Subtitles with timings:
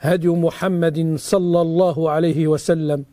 [0.00, 3.04] هدي محمد صلى الله عليه وسلم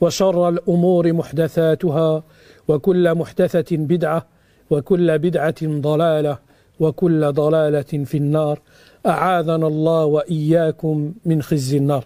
[0.00, 2.22] وشر الأمور محدثاتها
[2.68, 4.26] وكل محدثة بدعة
[4.70, 6.38] وكل بدعة ضلالة
[6.80, 8.60] وكل ضلالة في النار.
[9.06, 12.04] أعاذنا الله وإياكم من خزي النار.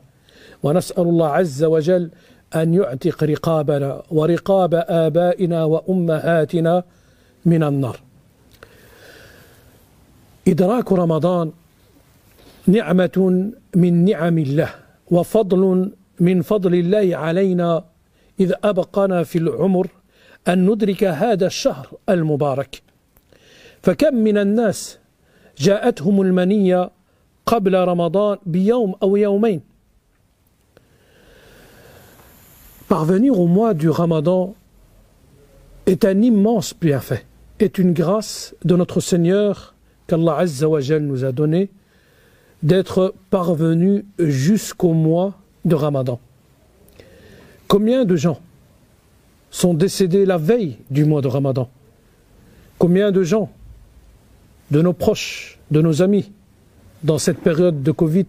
[0.63, 2.11] ونسأل الله عز وجل
[2.55, 6.85] أن يعتق رقابنا ورقاب آبائنا وأمهاتنا
[7.45, 8.01] من النار.
[10.49, 11.53] إدراك رمضان
[12.67, 14.75] نعمة من نعم الله
[15.11, 15.91] وفضل
[16.21, 17.85] من فضل الله علينا
[18.41, 19.87] إذ ابقنا في العمر
[20.49, 22.83] أن ندرك هذا الشهر المبارك.
[23.83, 24.99] فكم من الناس
[25.59, 26.91] جاءتهم المنية
[27.47, 29.61] قبل رمضان بيوم أو يومين.
[32.89, 34.55] Parvenir au mois du Ramadan
[35.87, 37.25] est un immense bienfait,
[37.59, 39.75] est une grâce de notre Seigneur
[40.07, 41.71] qu'Allah Azza wa nous a donné
[42.63, 45.35] d'être parvenu jusqu'au mois
[45.65, 46.21] de Ramadan.
[47.69, 48.41] Combien de gens
[49.51, 51.69] sont décédés la veille du mois de Ramadan?
[52.79, 53.51] Combien de gens,
[54.71, 56.33] de nos proches, de nos amis,
[57.03, 58.27] dans cette période de Covid,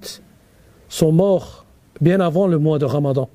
[0.90, 1.66] sont morts
[2.02, 3.30] bien avant le mois de Ramadan?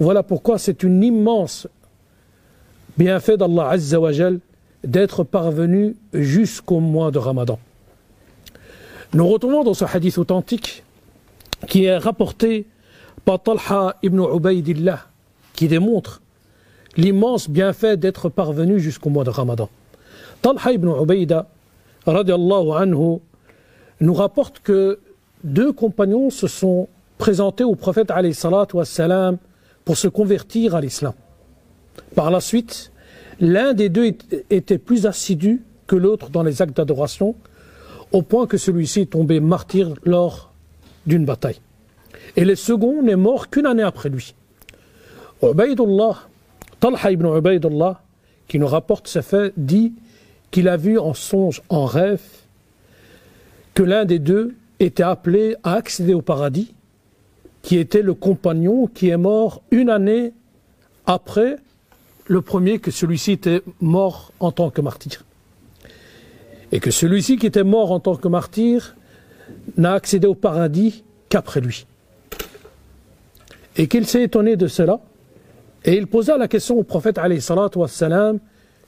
[0.00, 1.66] Voilà pourquoi c'est une immense
[2.96, 4.40] bienfait d'Allah Azza wa Jal
[4.84, 7.58] d'être parvenu jusqu'au mois de Ramadan.
[9.14, 10.84] Nous retournons dans ce hadith authentique
[11.66, 12.66] qui est rapporté
[13.24, 15.00] par Talha ibn Ubaidillah,
[15.54, 16.20] qui démontre
[16.96, 19.70] l'immense bienfait d'être parvenu jusqu'au mois de Ramadan.
[20.42, 21.48] Talha ibn Ubaida,
[22.06, 23.18] anhu,
[24.00, 24.98] nous rapporte que
[25.42, 28.12] deux compagnons se sont présentés au prophète
[28.74, 29.38] wassalam,
[29.86, 31.14] pour se convertir à l'islam.
[32.14, 32.92] Par la suite,
[33.40, 34.12] l'un des deux
[34.50, 37.34] était plus assidu que l'autre dans les actes d'adoration,
[38.12, 40.52] au point que celui-ci est tombé martyr lors
[41.06, 41.60] d'une bataille.
[42.36, 44.34] Et le second n'est mort qu'une année après lui.
[45.42, 46.18] Ubaidullah,
[46.80, 48.00] Talha ibn Ubaidullah,
[48.46, 49.92] qui nous rapporte ces faits, dit
[50.50, 52.22] qu'il a vu en songe, en rêve,
[53.74, 56.74] que l'un des deux était appelé à accéder au paradis,
[57.62, 60.32] qui était le compagnon qui est mort une année
[61.06, 61.56] après
[62.26, 65.24] le premier, que celui-ci était mort en tant que martyr
[66.72, 68.96] et que celui-ci qui était mort en tant que martyr
[69.76, 71.86] n'a accédé au paradis qu'après lui.
[73.76, 75.00] Et qu'il s'est étonné de cela,
[75.84, 77.18] et il posa la question au prophète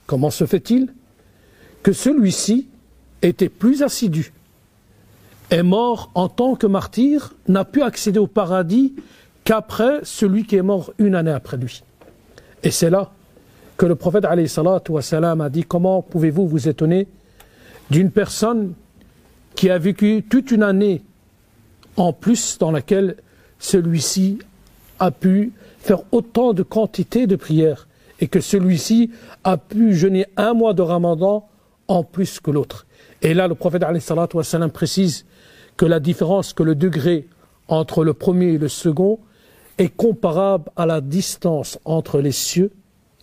[0.06, 0.93] comment se fait-il
[1.82, 2.69] que celui-ci
[3.23, 4.33] était plus assidu,
[5.50, 8.94] est mort en tant que martyr, n'a pu accéder au paradis
[9.44, 11.83] qu'après celui qui est mort une année après lui.
[12.62, 13.11] Et c'est là
[13.76, 17.09] que le prophète a dit comment pouvez-vous vous étonner
[17.91, 18.75] d'une personne
[19.55, 21.03] qui a vécu toute une année
[21.97, 23.17] en plus dans laquelle
[23.59, 24.39] celui-ci
[24.99, 27.89] a pu faire autant de quantité de prières
[28.21, 29.11] et que celui-ci
[29.45, 31.49] a pu jeûner un mois de ramadan
[31.89, 32.87] en plus que l'autre.
[33.23, 33.83] Et là, le prophète
[34.35, 35.27] wassalam, précise
[35.77, 37.27] que la différence, que le degré
[37.69, 39.19] entre le premier et le second
[39.79, 42.71] est comparable à la distance entre les cieux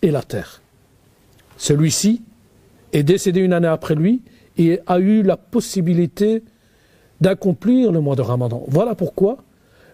[0.02, 0.60] et la terre.
[1.56, 2.22] Celui-ci
[2.92, 4.22] est décédé une année après lui
[4.58, 6.42] et a eu la possibilité
[7.20, 8.64] d'accomplir le mois de Ramadan.
[8.68, 9.38] Voilà pourquoi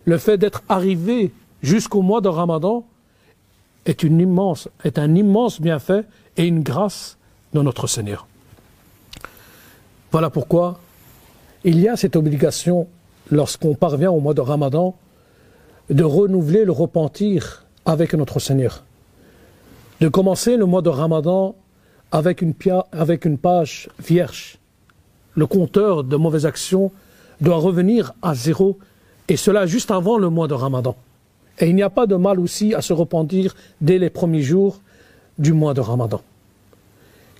[0.04, 1.32] le fait d'être arrivé
[1.62, 2.84] jusqu'au mois de Ramadan
[3.86, 6.04] est, est un immense bienfait
[6.36, 7.16] et une grâce
[7.52, 8.26] de notre Seigneur.
[10.10, 10.80] Voilà pourquoi
[11.64, 12.88] il y a cette obligation
[13.30, 14.94] lorsqu'on parvient au mois de Ramadan,
[15.90, 18.84] de renouveler le repentir avec notre Seigneur.
[20.00, 21.54] De commencer le mois de Ramadan
[22.14, 24.58] avec une, page vierge.
[25.34, 26.92] Le compteur de mauvaises actions
[27.40, 28.78] doit revenir à zéro,
[29.26, 30.94] et cela juste avant le mois de Ramadan.
[31.58, 34.80] Et il n'y a pas de mal aussi à se repentir dès les premiers jours
[35.38, 36.22] du mois de Ramadan.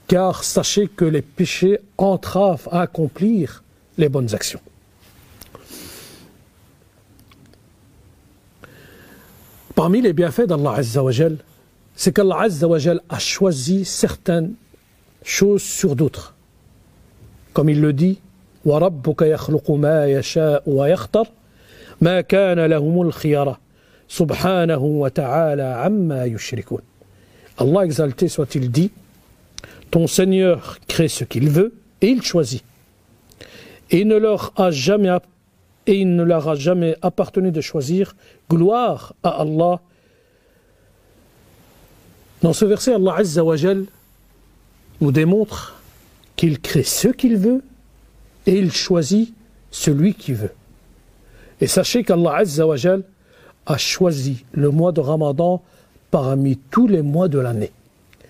[0.09, 3.63] Car sachez que les péchés entravent à accomplir
[3.97, 4.61] les bonnes actions.
[9.77, 11.37] Parmi les bienfaits d'Allah Azzawajal,
[11.95, 14.55] c'est qu'Allah Azzawajal a choisi certaines
[15.24, 16.36] choses sur d'autres.
[17.54, 18.20] Comme il le dit,
[18.66, 21.28] وَرَبُّكَ يَخْلُقُ مَا يَشَاءُ وَيَخْتَرُ
[22.02, 23.60] مَا كَانَ لَهُمُ الْخِيَرَةُ
[24.08, 26.82] سُبْحَانَهُ وَتَعَالَى عَمَّا يُشْرِكُونَ
[27.60, 28.92] Allah exalté soit-il dit,
[29.92, 32.64] ton Seigneur crée ce qu'il veut et il choisit.
[33.92, 35.10] Et il ne leur a jamais
[35.88, 38.16] et il ne leur a jamais appartenu de choisir.
[38.50, 39.82] Gloire à Allah.
[42.42, 43.56] Dans ce verset, Allah Azza wa
[45.02, 45.82] nous démontre
[46.36, 47.62] qu'il crée ce qu'il veut
[48.46, 49.34] et il choisit
[49.72, 50.54] celui qu'il veut.
[51.62, 52.76] Et sachez qu'Allah Azza wa
[53.66, 55.62] a choisi le mois de Ramadan
[56.12, 57.72] parmi tous les mois de l'année.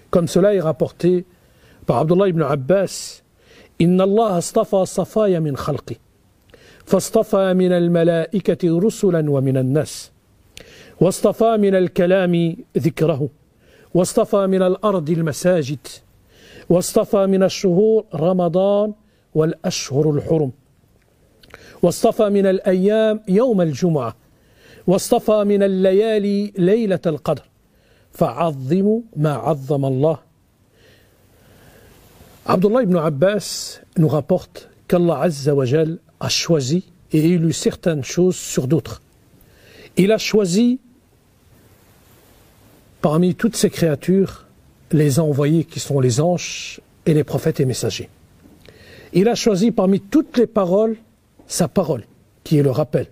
[0.10, 1.26] Comme cela est rapporté
[1.86, 3.22] par Abdullah ibn Abbas,
[3.80, 5.98] Inna Allah astafa safaya min khalqi.
[6.90, 10.12] فاصطفى من الملائكة رسلا ومن الناس
[11.02, 13.30] واصطفى من الكلام ذكره
[13.94, 15.80] واصطفى من الأرض المساجد
[16.69, 18.93] واصطفى من الشهور رمضان
[19.35, 20.53] والأشهر الحرم.
[21.83, 24.17] واصطفى من الأيام يوم الجمعة.
[24.87, 27.43] واصطفى من الليالي ليلة القدر.
[28.13, 30.19] فعظموا ما عظم الله.
[32.47, 38.67] عبد الله بن عباس nous rapporte عز وجل a choisi et élu certaines choses sur
[38.67, 39.03] d'autres.
[39.97, 40.81] Il a choisi
[43.01, 44.47] parmi toutes ses créatures
[44.93, 48.09] les envoyés qui sont les anges et les prophètes et messagers.
[49.13, 50.97] Il a choisi parmi toutes les paroles
[51.47, 52.05] sa parole,
[52.43, 53.07] qui est le rappel,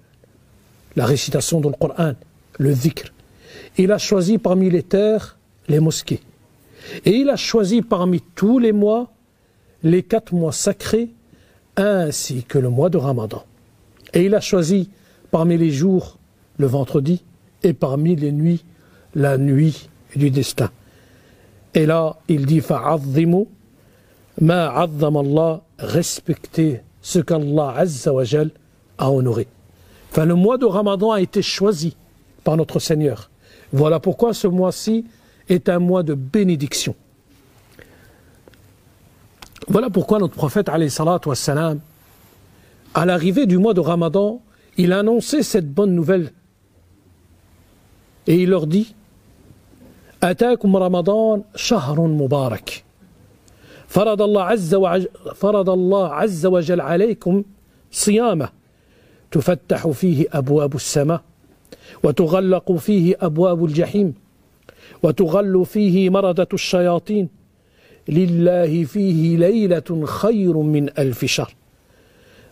[0.97, 2.15] la récitation du Coran,
[2.59, 3.13] le dhikr.
[3.79, 5.39] Il a choisi parmi les terres
[5.69, 6.21] les mosquées.
[7.05, 9.13] Et il a choisi parmi tous les mois
[9.83, 11.11] les quatre mois sacrés
[11.77, 13.45] ainsi que le mois de Ramadan.
[14.13, 14.91] Et il a choisi
[15.31, 16.19] parmi les jours
[16.59, 17.23] le vendredi
[17.63, 18.65] et parmi les nuits
[19.15, 20.71] la nuit du destin.
[21.75, 23.47] Et là, il dit fa'azzimu
[24.41, 28.23] ma Allah, respectez ce qu'Allah Azza wa
[28.99, 29.47] a honoré.
[30.11, 31.97] Enfin, le mois de Ramadan a été choisi
[32.45, 33.31] par notre Seigneur.
[33.73, 35.07] Voilà pourquoi ce mois-ci
[35.49, 36.95] est un mois de bénédiction.
[39.69, 40.79] Voilà pourquoi notre prophète, à
[43.07, 44.43] l'arrivée du mois de Ramadan,
[44.76, 46.33] il a annoncé cette bonne nouvelle.
[48.26, 48.95] Et il leur dit
[50.23, 52.85] أتاكم رمضان شهر مبارك.
[53.87, 57.45] فرض الله عز وجل فرض الله عز وجل عليكم
[57.91, 58.49] صيامه.
[59.31, 61.21] تفتح فيه أبواب السماء
[62.02, 64.14] وتغلق فيه أبواب الجحيم
[65.02, 67.29] وتغل فيه مردة الشياطين.
[68.09, 71.55] لله فيه ليلة خير من ألف شهر.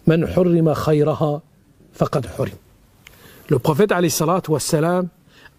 [0.07, 1.43] من حرم خيرها
[1.93, 2.59] فقد حرم.
[3.49, 3.93] Le prophète
[4.49, 5.09] wassalam,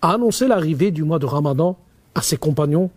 [0.01, 1.75] a annoncé l'arrivée du mois de Ramadan
[2.15, 2.89] à ses compagnons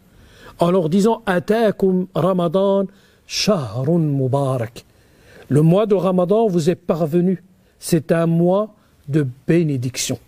[0.59, 2.87] en leur disant Atakum Ramadan
[3.27, 4.85] shahrun mubarak.
[5.49, 7.43] Le mois de Ramadan vous est parvenu.
[7.79, 8.75] C'est un mois
[9.09, 10.19] de bénédiction.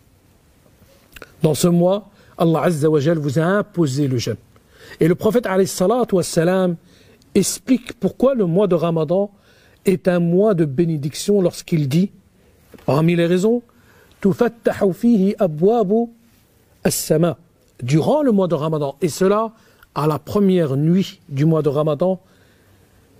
[1.43, 4.37] Dans ce mois, Allah Azza wa vous a imposé le jeûne.
[5.00, 5.47] Et le prophète
[6.12, 6.76] wassalam,
[7.35, 9.31] explique pourquoi le mois de Ramadan
[9.85, 12.11] est un mois de bénédiction lorsqu'il dit,
[12.87, 13.62] parmi les raisons,
[17.83, 19.52] durant le mois de Ramadan, et cela
[19.95, 22.21] à la première nuit du mois de Ramadan,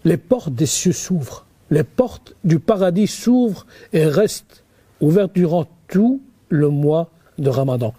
[0.05, 4.63] les portes des cieux s'ouvrent, les portes du paradis s'ouvrent et restent
[5.01, 7.93] ouvertes durant tout le mois de Ramadan.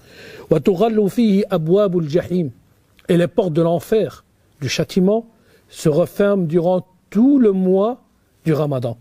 [3.10, 4.24] Et les portes de l'enfer,
[4.62, 5.26] du châtiment,
[5.70, 8.02] se referment durant tout le mois
[8.46, 8.98] du Ramadan.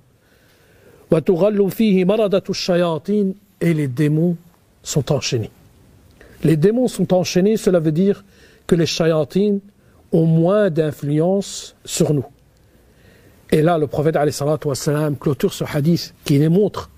[3.60, 4.36] Et les démons
[4.82, 5.50] sont enchaînés.
[6.46, 8.24] Les démons sont enchaînés, cela veut dire
[8.68, 9.58] que les shayatines
[10.12, 12.24] ont moins d'influence sur nous.
[13.50, 14.16] Et là, le prophète
[14.64, 16.88] wassalam, clôture ce hadith qui démontre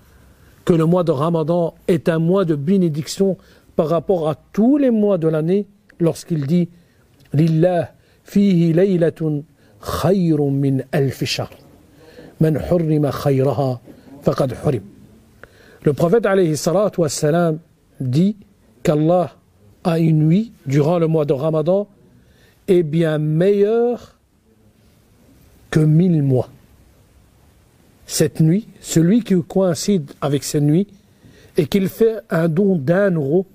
[0.65, 3.39] que le mois de Ramadan est un mois de bénédiction
[3.75, 5.65] par rapport à tous les mois de l'année
[5.99, 6.69] lorsqu'il dit
[7.33, 7.91] Lillah
[8.25, 9.41] fihi laylatun
[9.81, 11.49] khayrun min alf shahr.
[12.39, 13.79] Man hurrima khayraha
[14.21, 14.83] faqad hurim.
[15.81, 16.27] Le prophète
[16.99, 17.57] wassalam,
[17.99, 18.37] dit
[18.83, 19.38] qu'Allah
[19.83, 21.87] a une nuit durant le mois de Ramadan
[22.67, 24.15] est bien meilleure
[25.71, 26.49] que mille mois.
[28.05, 30.87] Cette nuit, celui qui coïncide avec cette nuit
[31.57, 33.45] et qu'il fait un don d'un euro,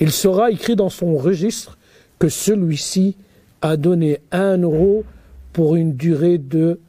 [0.00, 1.78] il sera écrit dans son registre
[2.18, 3.16] que celui-ci
[3.62, 5.04] a donné un euro
[5.52, 6.80] pour une durée de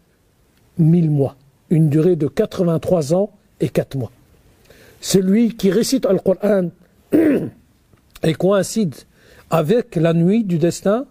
[0.77, 1.35] mille mois,
[1.69, 4.11] une durée de 83 ans et 4 mois.
[4.99, 6.69] Celui qui récite le Coran
[8.23, 8.95] et coïncide
[9.49, 11.05] avec la nuit du destin,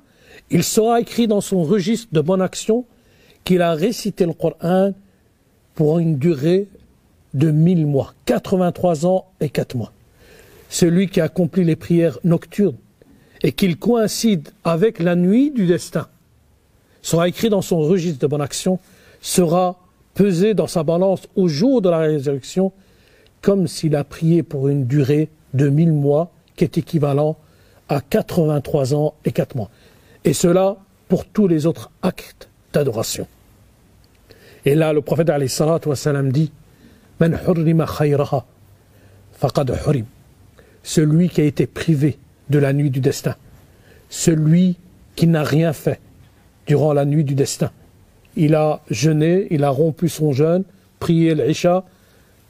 [0.50, 2.84] il sera écrit dans son registre de bonne action
[3.44, 4.92] qu'il a récité le Coran
[5.74, 6.68] pour une durée
[7.34, 9.92] de 1000 mois, 83 ans et 4 mois.
[10.68, 12.76] Celui qui accomplit les prières nocturnes
[13.42, 16.08] et qu'il coïncide avec la nuit du destin
[17.02, 18.78] sera écrit dans son registre de bonne action,
[19.20, 19.78] sera
[20.14, 22.72] pesé dans sa balance au jour de la résurrection
[23.40, 26.30] comme s'il a prié pour une durée de 1000 mois
[26.64, 27.36] est équivalent
[27.88, 29.70] à 83 ans et 4 mois.
[30.24, 30.76] Et cela
[31.08, 33.26] pour tous les autres actes d'adoration.
[34.64, 36.50] Et là, le prophète dit
[40.82, 43.34] Celui qui a été privé de la nuit du destin,
[44.08, 44.76] celui
[45.16, 46.00] qui n'a rien fait
[46.66, 47.70] durant la nuit du destin.
[48.36, 50.64] Il a jeûné, il a rompu son jeûne,
[51.00, 51.84] prié l'Isha,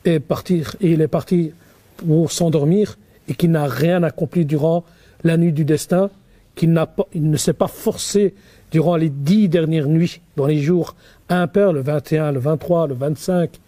[0.04, 1.52] et, et il est parti
[1.97, 2.99] pour s'endormir
[3.29, 4.85] et qui n'a rien accompli durant
[5.25, 6.11] la nuit du destin,
[6.55, 8.35] qu'il ne s'est pas forcé
[8.71, 10.95] durant les dix dernières nuits, dans les jours
[11.29, 13.61] impairs, le 21, le 23, le 25,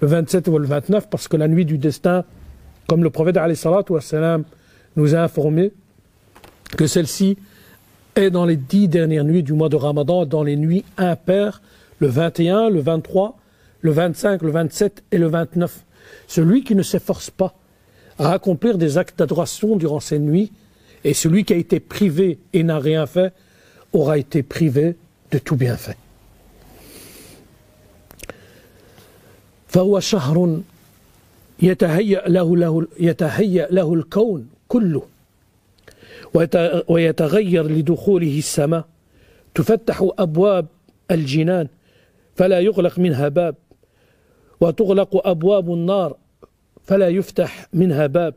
[0.00, 2.24] le 27 ou le 29, parce que la nuit du destin,
[2.88, 3.38] comme le prophète
[3.88, 4.44] wassalam,
[4.96, 5.72] nous a informé
[6.76, 7.38] que celle-ci
[8.16, 11.62] est dans les dix dernières nuits du mois de Ramadan, dans les nuits impaires,
[12.00, 13.36] le 21, le 23,
[13.80, 15.84] le 25, le 27 et le 29.
[16.26, 17.54] Celui qui ne s'efforce pas
[18.19, 20.51] à accomplir des actes d'adoration durant ces nuits,
[21.03, 23.33] et celui qui a été privé et n'a rien fait,
[23.91, 24.95] aura été privé
[25.31, 25.97] de tout bienfait.
[29.73, 30.61] فهو شهر
[31.61, 35.03] يتهيأ له, له يتهيأ له الكون كله
[36.87, 38.85] ويتغير لدخوله السماء
[39.55, 40.67] تفتح أبواب
[41.11, 41.67] الجنان
[42.35, 43.55] فلا يغلق منها باب
[44.61, 46.17] وتغلق أبواب النار
[46.87, 48.33] فلا يفتح منها باب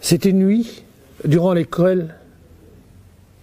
[0.00, 0.84] C'est une nuit
[1.24, 2.14] durant l'école,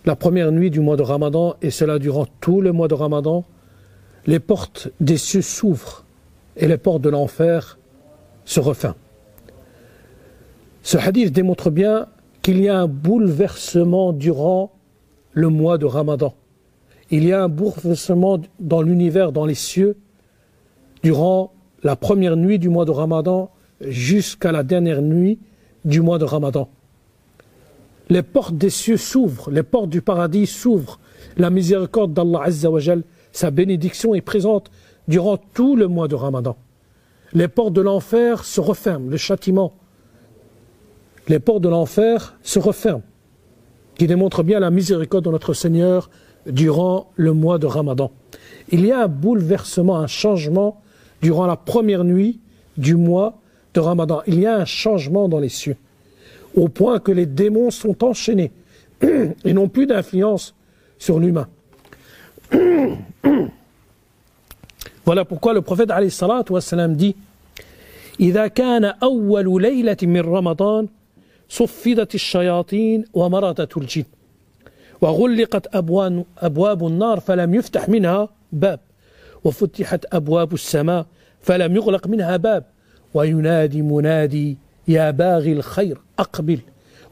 [0.05, 3.43] la première nuit du mois de Ramadan, et cela durant tout le mois de Ramadan,
[4.27, 6.05] les portes des cieux s'ouvrent
[6.55, 7.77] et les portes de l'enfer
[8.45, 8.95] se referment.
[10.83, 12.07] Ce hadith démontre bien
[12.41, 14.71] qu'il y a un bouleversement durant
[15.33, 16.33] le mois de Ramadan
[17.13, 19.97] il y a un bouleversement dans l'univers, dans les cieux,
[21.02, 21.52] durant
[21.82, 23.50] la première nuit du mois de Ramadan
[23.80, 25.38] jusqu'à la dernière nuit
[25.84, 26.68] du mois de Ramadan.
[28.10, 30.98] Les portes des cieux s'ouvrent, les portes du paradis s'ouvrent.
[31.36, 33.02] La miséricorde d'Allah Azzawajal,
[33.32, 34.70] sa bénédiction est présente
[35.08, 36.56] durant tout le mois de Ramadan.
[37.34, 39.74] Les portes de l'enfer se referment, le châtiment.
[41.28, 43.02] Les portes de l'enfer se referment,
[43.96, 46.08] qui démontre bien la miséricorde de notre Seigneur
[46.46, 48.10] durant le mois de Ramadan.
[48.70, 50.80] Il y a un bouleversement, un changement
[51.21, 52.39] durant la première nuit
[52.77, 53.39] du mois
[53.73, 54.21] de Ramadan.
[54.27, 55.77] Il y a un changement dans les cieux,
[56.55, 58.51] au point que les démons sont enchaînés
[59.43, 60.55] et n'ont plus d'influence
[60.97, 61.47] sur l'humain.
[65.05, 65.89] voilà pourquoi le prophète
[66.49, 67.15] wassalam, dit
[68.19, 70.87] إذا كان أول ليلة من رمضان
[71.49, 74.03] صفدت الشياطين ومرضت الجن
[75.01, 78.79] وغلقت أبواب, أبواب النار فلم يفتح منها باب
[79.43, 81.05] وفتحت أبواب السماء
[81.41, 82.65] فلم يغلق منها باب
[83.13, 84.57] وينادي منادي
[84.87, 86.59] يا باغي الخير أقبل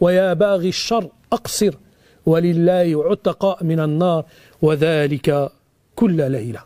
[0.02, 1.74] ويا باغي الشر أقصر
[2.26, 4.26] ولله عتقاء من النار
[4.62, 5.52] وذلك
[5.96, 6.60] كل ليلة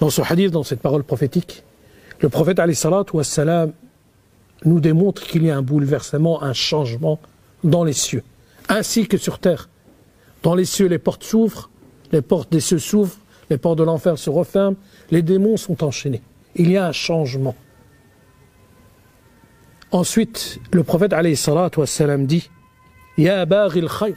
[0.00, 1.64] Dans ce hadith, dans cette parole prophétique,
[2.20, 2.60] le prophète
[3.12, 3.72] wassalam,
[4.64, 7.18] nous démontre qu'il y a un bouleversement, un changement
[7.64, 8.22] dans les cieux.
[8.68, 9.68] ainsi que sur terre.
[10.42, 11.70] Dans les cieux, les portes s'ouvrent,
[12.12, 13.16] les portes des cieux s'ouvrent,
[13.49, 14.75] les portes de l'enfer se referment,
[15.11, 16.21] les démons sont enchaînés.
[16.55, 17.55] Il y a un changement.
[19.91, 21.13] Ensuite, le prophète
[22.25, 22.49] dit
[23.17, 24.15] Ya baghi al-khayr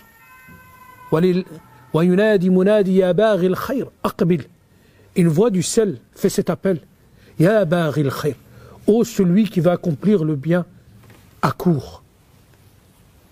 [1.13, 4.45] wa yunadi munadi ya baghi al-khayr aqbil
[5.17, 6.81] Une voix du ciel fait cet appel
[7.39, 8.37] Ya baghi al-khayr
[8.87, 10.65] Ô celui qui va accomplir le bien
[11.43, 12.03] à court.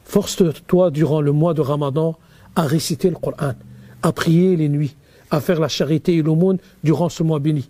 [0.05, 2.17] Force-toi durant le mois de Ramadan
[2.57, 3.55] à réciter le Coran,
[4.03, 4.97] à prier les nuits,
[5.32, 7.70] à faire la charité et l'aumône durant ce mois béni.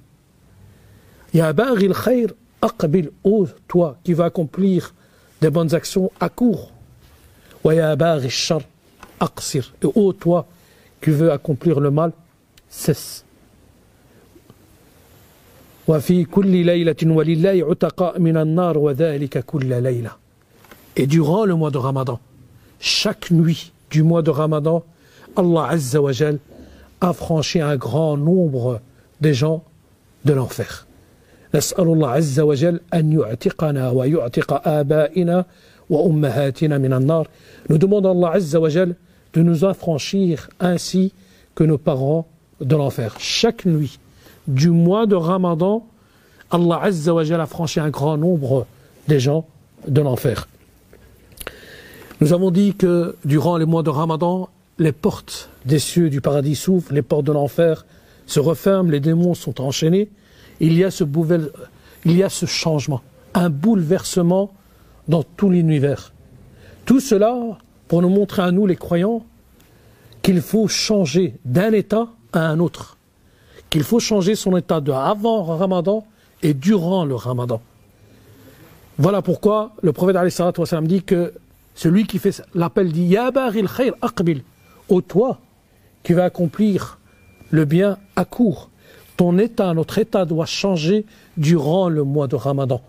[1.33, 4.93] Ya baghi al-khayr aqbil, ô toi qui vas accomplir
[5.41, 6.71] des bonnes actions à court.
[7.63, 8.61] Wa ya baghi al-shar
[9.19, 10.47] aqsir, et ô toi
[11.01, 12.11] qui veux accomplir le mal,
[12.69, 13.25] cesse.
[15.89, 20.11] وفي كل ليلة ولله عتقاء من النار وذلك كل ليلة.
[20.95, 22.19] Et durant le mois de Ramadan,
[22.79, 24.83] chaque nuit du mois de Ramadan,
[25.35, 26.37] Allah Azza wa Jal
[27.03, 28.81] a franchi un grand nombre
[29.21, 29.63] de gens
[30.25, 30.85] de l'enfer.
[31.55, 35.45] نسأل الله عز وجل أن يعتقنا ويعتق آبائنا
[35.89, 37.27] وأمهاتنا من النار.
[37.69, 38.95] Nous demandons à Allah Azza wa Jal
[39.33, 41.13] de nous affranchir ainsi
[41.55, 42.27] que nos parents
[42.61, 43.15] de l'enfer.
[43.19, 43.99] Chaque nuit
[44.47, 45.85] du mois de Ramadan,
[46.51, 48.67] Allah Azza wa Jal a franchi un grand nombre
[49.07, 49.45] des gens
[49.87, 50.47] de l'enfer.
[52.21, 56.56] Nous avons dit que durant les mois de Ramadan, les portes des cieux du paradis
[56.56, 57.86] s'ouvrent, les portes de l'enfer
[58.26, 60.10] se referment, les démons sont enchaînés.
[60.60, 61.50] Il y a ce, bouvel,
[62.04, 63.02] il y a ce changement,
[63.34, 64.52] un bouleversement
[65.08, 66.12] dans tout l'univers.
[66.84, 69.24] Tout cela pour nous montrer à nous, les croyants,
[70.22, 72.96] qu'il faut changer d'un état à un autre.
[73.68, 76.06] Qu'il faut changer son état de avant Ramadan
[76.42, 77.60] et durant le Ramadan.
[78.98, 80.16] Voilà pourquoi le prophète
[80.82, 81.34] dit que
[81.74, 84.42] celui qui fait l'appel dit Ya baril khayr aqbil.
[84.88, 85.40] Ô toi
[86.04, 87.00] qui vas accomplir
[87.50, 88.70] le bien à court.
[89.16, 91.04] Ton état, notre état doit changer
[91.36, 92.80] durant le mois de Ramadan.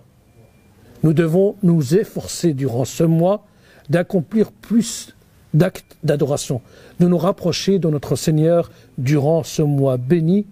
[1.03, 3.45] Nous devons nous efforcer durant ce mois
[3.89, 5.15] d'accomplir plus
[5.53, 6.61] d'actes d'adoration,
[6.99, 10.45] de nous rapprocher de notre Seigneur durant ce mois béni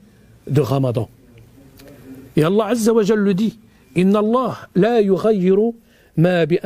[0.48, 1.10] de Ramadan.
[2.36, 3.60] Et Allah Azza wa le dit
[3.96, 5.74] Inna Allah la yughayyiru
[6.18, 6.60] ma bi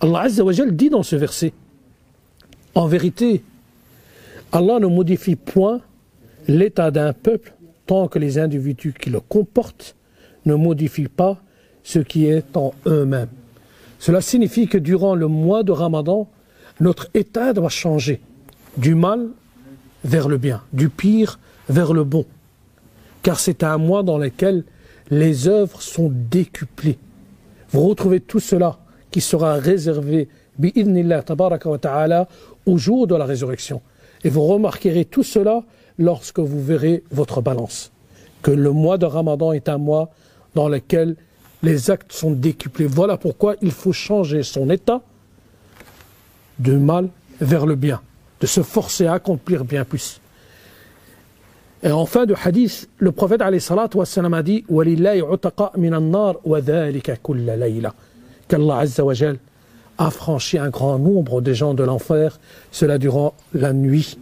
[0.00, 1.52] Allah Azza wa dit dans ce verset
[2.74, 3.42] En vérité,
[4.52, 5.80] Allah ne modifie point
[6.48, 7.54] l'état d'un peuple
[7.86, 9.94] tant que les individus qui le comportent
[10.46, 11.38] ne modifient pas
[11.82, 13.28] ce qui est en eux-mêmes.
[13.98, 16.28] Cela signifie que durant le mois de Ramadan,
[16.80, 18.20] notre état doit changer
[18.76, 19.28] du mal
[20.04, 21.38] vers le bien, du pire
[21.68, 22.24] vers le bon.
[23.22, 24.64] Car c'est un mois dans lequel
[25.10, 26.98] les œuvres sont décuplées.
[27.70, 28.78] Vous retrouvez tout cela
[29.10, 30.28] qui sera réservé
[32.66, 33.82] au jour de la résurrection.
[34.22, 35.62] Et vous remarquerez tout cela
[35.98, 37.92] lorsque vous verrez votre balance.
[38.42, 40.10] Que le mois de Ramadan est un mois
[40.54, 41.16] dans lequel
[41.62, 42.86] les actes sont décuplés.
[42.86, 45.02] Voilà pourquoi il faut changer son état
[46.58, 47.08] de mal
[47.40, 48.00] vers le bien,
[48.40, 50.20] de se forcer à accomplir bien plus.
[51.92, 54.64] En fin de hadith, le prophète a dit
[58.48, 58.84] Qu'Allah
[59.96, 62.40] a franchi un grand nombre de gens de l'enfer,
[62.72, 64.18] cela durant la nuit,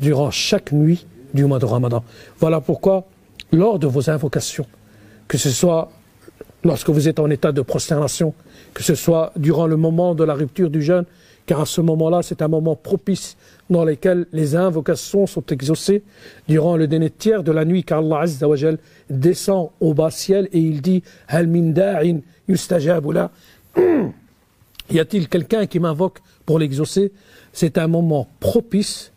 [0.00, 2.02] durant chaque nuit du mois de Ramadan.
[2.40, 3.06] Voilà pourquoi,
[3.52, 4.66] lors de vos invocations,
[5.28, 5.90] que ce soit
[6.64, 8.34] lorsque vous êtes en état de prosternation,
[8.74, 11.04] que ce soit durant le moment de la rupture du jeûne,
[11.46, 13.36] car à ce moment-là, c'est un moment propice
[13.68, 16.02] dans lequel les invocations sont exaucées
[16.48, 18.56] durant le dernier tiers de la nuit, car Allah Azza wa
[19.10, 21.72] descend au bas ciel et il dit Hal min
[24.90, 27.12] Y a-t-il quelqu'un qui m'invoque pour l'exaucer?
[27.52, 29.12] C'est un moment propice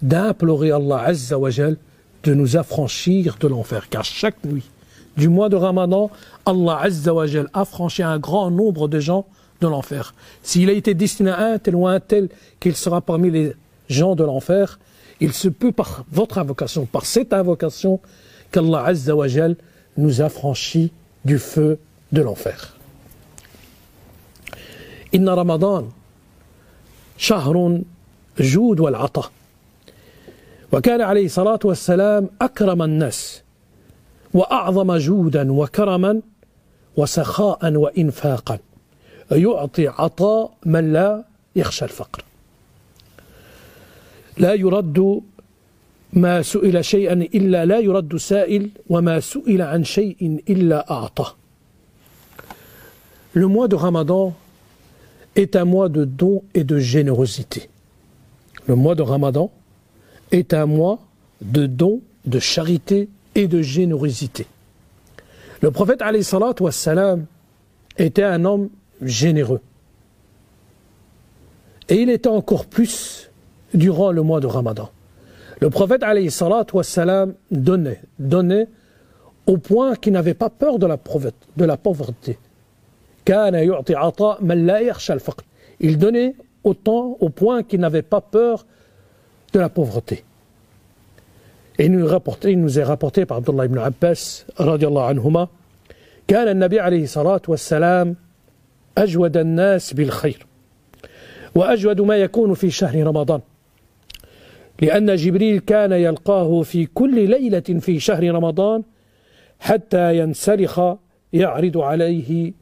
[0.00, 4.68] d'implorer Allah Azza wa de nous affranchir de l'enfer, car chaque nuit
[5.15, 6.09] du mois de Ramadan,
[6.45, 9.25] Allah Azza wa a franchi un grand nombre de gens
[9.61, 10.13] de l'enfer.
[10.43, 13.53] S'il a été destiné à un tel ou un tel qu'il sera parmi les
[13.89, 14.79] gens de l'enfer,
[15.19, 17.99] il se peut par votre invocation, par cette invocation,
[18.51, 19.55] qu'Allah Azza wa Jal
[19.97, 20.91] nous affranchit
[21.25, 21.79] du feu
[22.11, 22.77] de l'enfer.
[25.11, 25.85] Inna Ramadan,
[27.17, 27.83] shahrun
[28.39, 29.31] جود والعطاء
[30.71, 33.40] وكان عليه الصلاة والسلام أكرم الناس
[34.34, 36.20] وأعظم جودا وكرما
[36.96, 38.58] وسخاء وإنفاقا.
[39.32, 41.24] يعطي عطاء من لا
[41.56, 42.24] يخشى الفقر.
[44.38, 45.20] لا يرد
[46.12, 51.34] ما سئل شيئا إلا لا يرد سائل وما سئل عن شيء إلا أعطاه.
[53.34, 54.34] Le mois de Ramadan
[55.36, 57.70] est un mois de dons et de générosité.
[58.66, 59.50] Le mois de Ramadan
[60.30, 60.98] est un mois
[61.40, 64.46] de dons, de charité et de générosité.
[65.60, 66.02] Le prophète
[66.60, 67.26] wassalam,
[67.98, 69.60] était un homme généreux.
[71.88, 73.30] Et il était encore plus
[73.74, 74.90] durant le mois de Ramadan.
[75.60, 76.02] Le prophète
[76.72, 78.68] wassalam, donnait, donnait
[79.46, 80.98] au point qu'il n'avait pas peur de la,
[81.56, 82.38] de la pauvreté.
[85.80, 88.66] Il donnait autant au point qu'il n'avait pas peur
[89.52, 90.24] de la pauvreté.
[91.78, 95.48] Et il nous, rapporté, il nous est rapporté par Abdullah ibn Abbas, radiallahu anhuma,
[96.28, 98.16] كان النبي عليه الصلاة والسلام
[98.98, 100.46] أجود الناس بالخير
[101.54, 103.40] وأجود ما يكون في شهر رمضان
[104.80, 108.82] لأن جبريل كان يلقاه في كل ليلة في شهر رمضان
[109.60, 110.80] حتى ينسلخ
[111.32, 112.52] يعرض عليه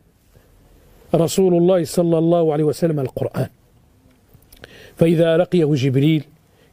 [1.15, 3.49] رسول الله صلى الله عليه وسلم القرآن.
[4.97, 6.25] فإذا لقيه جبريل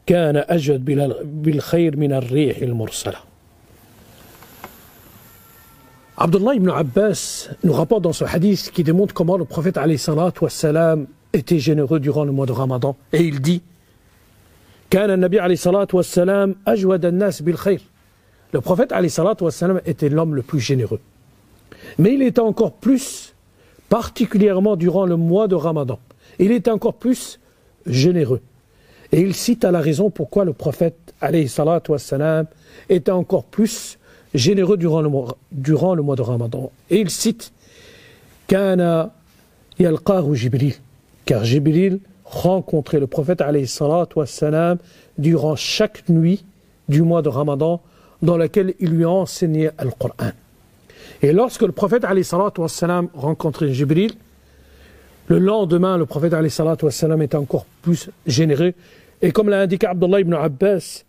[0.07, 0.85] كان أجود
[1.25, 3.17] بالخير من الريح المرسلة
[6.19, 9.79] Abdullah ibn Abbas nous rapporte dans ce hadith qui démontre comment le prophète
[10.41, 12.97] wassalam, était généreux durant le mois de Ramadan.
[13.13, 13.63] Et il dit
[14.91, 17.81] كان النبي عليه الصلاة والسلام أجود الناس بالخير.
[18.53, 18.93] Le prophète
[19.41, 21.01] wassalam, était l'homme le plus généreux.
[21.99, 23.35] Mais il était encore plus,
[23.89, 25.99] particulièrement durant le mois de Ramadan.
[26.39, 27.41] Il était encore plus
[27.87, 28.43] généreux.
[29.12, 32.46] Et il cite à la raison pourquoi le prophète wassalam,
[32.90, 33.98] était encore plus
[34.34, 36.72] généreux durant le mois, de Ramadan.
[36.90, 37.52] Et il cite
[38.48, 39.12] Kana
[39.80, 40.76] yalqahu Jibril,
[41.26, 43.42] car Jibril rencontrait le prophète
[44.16, 44.78] wassalam,
[45.18, 46.44] durant chaque nuit
[46.90, 47.82] du mois de Ramadan
[48.22, 50.32] dans laquelle il lui a enseigné le Coran.
[51.22, 52.04] Et lorsque le prophète
[52.58, 54.14] wassalam, rencontrait Jibril,
[55.28, 58.74] le lendemain, le prophète wassalam, est encore plus généreux.
[59.22, 61.04] Et comme l'a indiqué Abdullah ibn Abbas,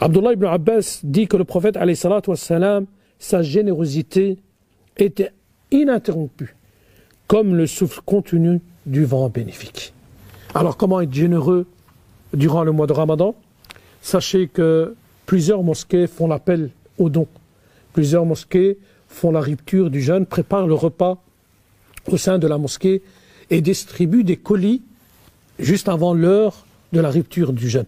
[0.00, 2.86] Abdullah ibn Abbas dit que le prophète wassalam,
[3.18, 4.36] sa générosité
[4.98, 5.32] était
[5.70, 6.54] ininterrompue,
[7.28, 9.94] comme le souffle continu du vent bénéfique.
[10.54, 11.66] Alors comment être généreux
[12.34, 13.34] durant le mois de Ramadan?
[14.02, 17.28] Sachez que plusieurs mosquées font l'appel aux dons.
[17.92, 18.78] Plusieurs mosquées
[19.08, 21.22] font la rupture du jeûne, préparent le repas
[22.10, 23.02] au sein de la mosquée
[23.50, 24.82] et distribuent des colis
[25.58, 27.86] juste avant l'heure de la rupture du jeûne.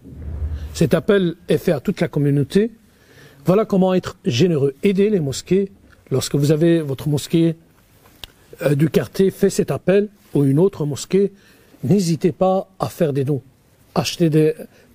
[0.73, 2.71] Cet appel est fait à toute la communauté.
[3.45, 4.75] Voilà comment être généreux.
[4.83, 5.71] Aider les mosquées.
[6.11, 7.55] Lorsque vous avez votre mosquée
[8.61, 11.31] euh, du quartier fait cet appel ou une autre mosquée,
[11.83, 13.41] n'hésitez pas à faire des dons.
[13.95, 14.53] Acheter des,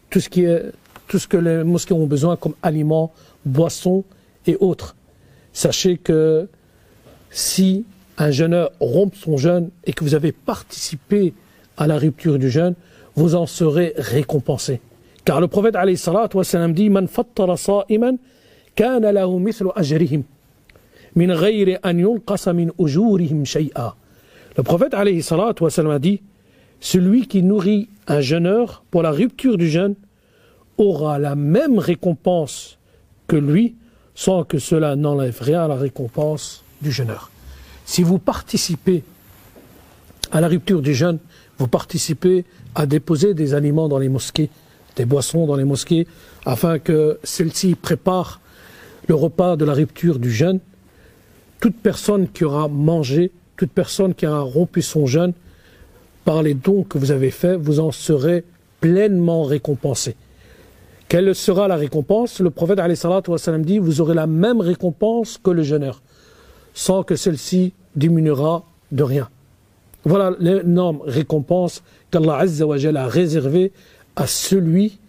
[0.09, 0.71] tout, ce
[1.09, 3.13] tout ce que les mosquées ont besoin comme aliments,
[3.45, 4.05] boissons
[4.47, 4.95] et autres.
[5.53, 6.49] Sachez que
[7.31, 7.85] si
[8.19, 11.33] un jeûneur rompt son jeûne et que vous avez participé
[11.77, 12.75] à la rupture du jeûne,
[13.17, 14.81] vous en serez récompensé.
[15.25, 18.19] Car le prophète sallam dit Man fattara sa'iman
[18.75, 19.51] kana lahu min
[23.45, 23.97] shay'a.
[24.57, 26.23] Le prophète sallam a dit
[26.81, 29.95] Celui qui nourrit un jeûneur pour la rupture du jeûne
[30.79, 32.79] aura la même récompense
[33.27, 33.75] que lui
[34.21, 37.31] sans que cela n'enlève rien à la récompense du jeûneur.
[37.87, 39.03] Si vous participez
[40.31, 41.19] à la rupture du jeûne,
[41.57, 44.51] vous participez à déposer des aliments dans les mosquées,
[44.97, 46.07] des boissons dans les mosquées,
[46.45, 48.43] afin que celles-ci préparent
[49.09, 50.61] le repas de la rupture du jeûne.
[51.59, 55.33] Toute personne qui aura mangé, toute personne qui aura rompu son jeûne,
[56.27, 58.45] par les dons que vous avez faits, vous en serez
[58.83, 60.15] pleinement récompensé.
[61.10, 62.80] Quelle sera la récompense Le prophète
[63.28, 66.02] wassalam, dit Vous aurez la même récompense que le jeûneur,
[66.74, 69.30] sans que celle-ci diminuera de rien.
[70.04, 73.72] Voilà l'énorme récompense qu'Allah Azza wa a réservée
[74.16, 75.00] à celui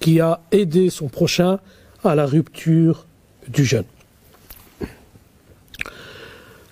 [0.00, 1.58] qui a aidé son prochain
[2.04, 3.06] à la rupture
[3.48, 3.84] du jeûne.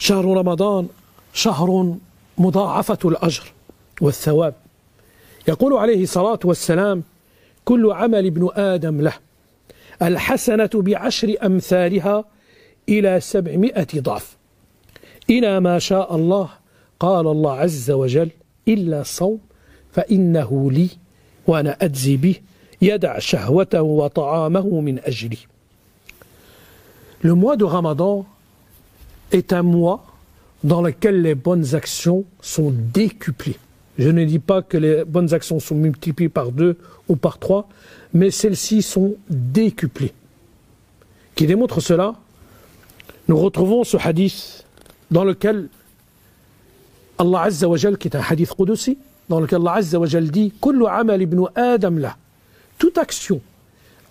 [0.01, 0.89] شهر رمضان
[1.35, 1.97] شهر
[2.39, 3.53] مضاعفة الأجر
[4.01, 4.55] والثواب
[5.49, 7.03] يقول عليه الصلاة والسلام
[7.66, 9.14] كل عمل ابن آدم له.
[10.02, 12.26] الحسنة بعشر أمثالها
[12.90, 14.38] إلى سبعمائة ضعف.
[15.30, 16.50] إلى ما شاء الله
[17.00, 18.30] قال الله عز وجل
[18.68, 19.40] إلا صوم
[19.92, 20.90] فإنه لي
[21.48, 22.36] وأنا أجزي به
[22.82, 25.38] يدع شهوته وطعامه من أجلي.
[27.22, 28.26] Le mois de Ramadan
[29.32, 30.06] est un mois
[30.64, 33.58] dans lequel les bonnes actions sont décuplées.
[33.98, 36.78] Je ne dis pas que les bonnes actions sont multipliées par deux
[37.08, 37.70] ou par trois,
[38.14, 40.14] mais celles-ci sont décuplées.
[41.36, 42.16] Qui démontre cela,
[43.28, 44.66] nous retrouvons ce hadith
[45.12, 45.70] dans lequel
[47.18, 48.98] Allah Azza wa Jal, qui est un hadith Qudsi,
[49.30, 50.54] dans lequel Allah Azza wa Jal dit
[51.56, 52.18] Adam la.
[52.78, 53.42] Toute action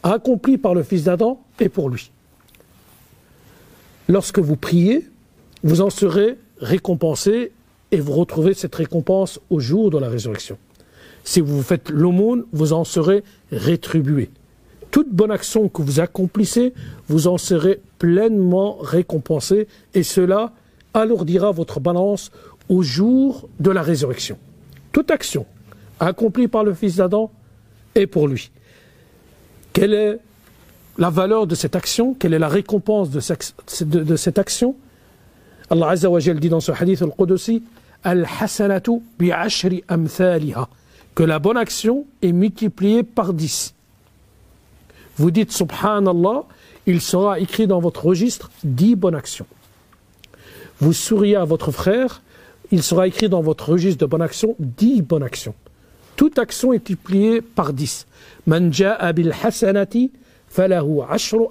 [0.02, 2.10] accomplie par le fils d'Adam est pour lui.
[4.08, 5.06] Lorsque vous priez,
[5.62, 7.52] vous en serez récompensé
[7.94, 10.58] et vous retrouvez cette récompense au jour de la résurrection.
[11.22, 14.30] Si vous faites l'aumône, vous en serez rétribué.
[14.90, 16.74] Toute bonne action que vous accomplissez,
[17.06, 20.52] vous en serez pleinement récompensé et cela
[20.92, 22.32] alourdira votre balance
[22.68, 24.38] au jour de la résurrection.
[24.90, 25.46] toute action
[26.00, 27.30] accomplie par le fils d'Adam
[27.94, 28.50] est pour lui.
[29.72, 30.18] Quelle est
[30.98, 32.14] la valeur de cette action?
[32.14, 33.20] Quelle est la récompense de,
[34.16, 34.74] cette action?
[35.70, 37.62] Allah Azza wa dit dans ce hadith al-Qudsi
[41.14, 43.74] Que la bonne action est multipliée par 10.
[45.16, 46.44] Vous dites Subhanallah,
[46.86, 49.46] il sera écrit dans votre registre 10 bonnes actions.
[50.80, 52.20] Vous souriez à votre frère,
[52.70, 55.54] il sera écrit dans votre registre de bonnes actions 10 bonnes actions.
[56.16, 58.06] Toute action est multipliée par 10.
[58.46, 60.10] Man ja'a bil hasanati
[60.48, 61.46] falahu ashru.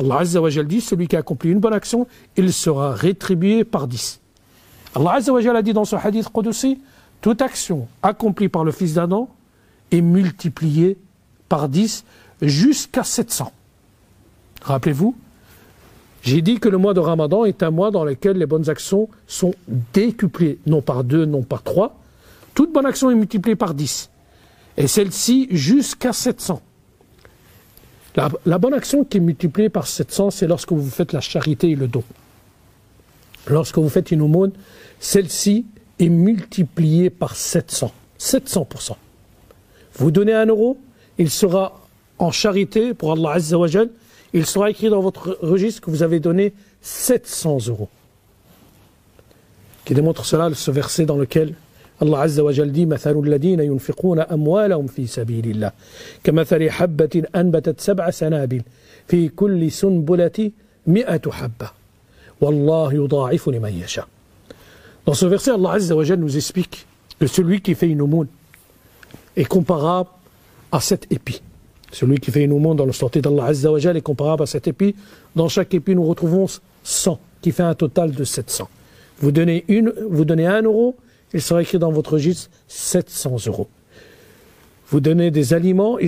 [0.00, 4.20] Allah Azza dit celui qui a accompli une bonne action, il sera rétribué par 10.
[4.94, 6.78] Allah a dit dans ce hadith Qudsi
[7.20, 9.28] toute action accomplie par le fils d'Adam
[9.90, 10.96] est multipliée
[11.48, 12.04] par 10
[12.42, 13.52] jusqu'à 700.
[14.62, 15.16] Rappelez-vous,
[16.22, 19.08] j'ai dit que le mois de Ramadan est un mois dans lequel les bonnes actions
[19.26, 19.54] sont
[19.92, 21.96] décuplées, non par 2, non par 3.
[22.54, 24.10] Toute bonne action est multipliée par 10.
[24.76, 26.60] Et celle-ci jusqu'à 700.
[28.16, 31.70] La, la, bonne action qui est multipliée par 700, c'est lorsque vous faites la charité
[31.70, 32.02] et le don
[33.47, 34.51] Lorsque vous faites une aumône,
[34.99, 35.65] celle-ci
[35.99, 37.91] est multiplié par 700.
[38.19, 38.95] 700%.
[39.95, 40.77] Vous donnez un euro,
[41.17, 41.81] il sera
[42.19, 43.67] en charité pour Allah Azza wa
[44.35, 47.89] il sera écrit dans votre registre que vous avez donné 700 euros.
[49.85, 51.53] Qui démontre cela, ce verset dans lequel
[52.01, 55.71] Allah Azza wa Jal dit مثل الذين ينفقون أموالهم في سبيل الله
[56.23, 58.61] كمثل حبة أنبتت سبع سنابل
[59.07, 60.51] في كل سنبلة
[60.87, 61.76] مئة حبة
[62.40, 63.50] Wallah yudha'ifu.
[65.06, 66.86] Dans ce verset, Allah Azza wa nous explique
[67.18, 68.28] que celui qui fait une aumône
[69.36, 70.10] est comparable
[70.70, 71.42] à sept épis.
[71.92, 74.68] Celui qui fait une aumône dans le sortie d'Allah Azza wa est comparable à sept
[74.68, 74.94] épis.
[75.34, 76.46] Dans chaque épi, nous retrouvons
[76.84, 78.68] 100, qui fait un total de 700.
[79.20, 80.96] Vous donnez, une, vous donnez 1 euro,
[81.32, 83.68] il sera écrit dans votre registre 700 euros.
[84.90, 85.98] Vous donnez des aliments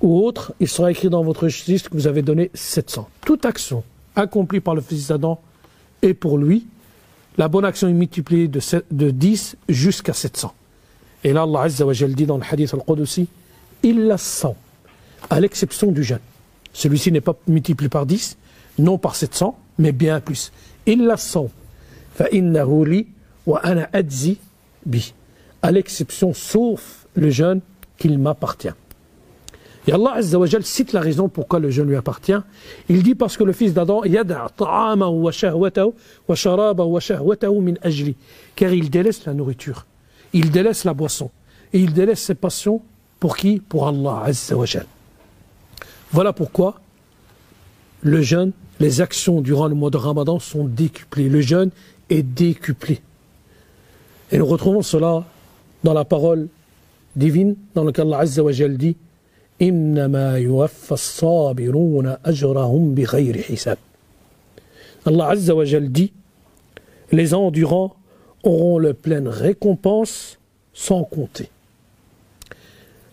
[0.00, 3.08] ou autres, il sera écrit dans votre registre que vous avez donné 700.
[3.24, 3.82] Toute action
[4.16, 5.40] accomplie par le Fils d'Adam
[6.02, 6.66] est pour lui
[7.36, 10.54] la bonne action est multipliée de, de 10 jusqu'à 700.
[11.24, 13.26] Et là, Allah Azza wa dit dans le hadith al-Qudsi,
[13.82, 14.54] il la sent,
[15.30, 16.20] à l'exception du jeûne.
[16.72, 18.36] Celui-ci n'est pas multiplié par 10,
[18.78, 20.52] non par 700, mais bien plus.
[20.86, 21.50] Il la sent.
[23.46, 23.90] wa ana
[24.86, 25.14] bi.
[25.62, 27.60] À l'exception, sauf le jeûne,
[27.98, 28.68] qu'il m'appartient.
[29.86, 32.32] Et Allah Azza wa cite la raison pourquoi le jeûne lui appartient.
[32.88, 34.02] Il dit parce que le fils d'Adam
[38.56, 39.86] car il délaisse la nourriture,
[40.32, 41.30] il délaisse la boisson
[41.72, 42.80] et il délaisse ses passions
[43.20, 43.60] pour qui?
[43.60, 44.66] Pour Allah Azza wa
[46.12, 46.80] Voilà pourquoi
[48.00, 51.28] le jeûne, les actions durant le mois de Ramadan sont décuplées.
[51.28, 51.70] Le jeûne
[52.10, 53.00] est décuplé.
[54.30, 55.24] Et nous retrouvons cela
[55.82, 56.48] dans la parole
[57.16, 58.24] divine dans laquelle Allah
[59.60, 60.74] Azza wa
[62.64, 63.04] dit
[65.06, 66.12] Allah Azza wa dit
[67.12, 67.94] Les endurants
[68.42, 70.38] auront le pleine récompense
[70.72, 71.50] sans compter.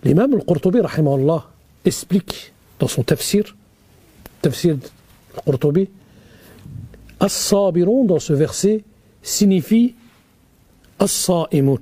[0.03, 0.79] L'imam al-Qurtubi
[1.85, 3.55] explique dans son tafsir,
[4.41, 4.77] tafsir
[5.35, 5.89] al-Qurtubi,
[7.19, 8.83] As-Sabirun dans ce verset
[9.21, 9.93] signifie
[10.97, 11.77] As-Sa'imun.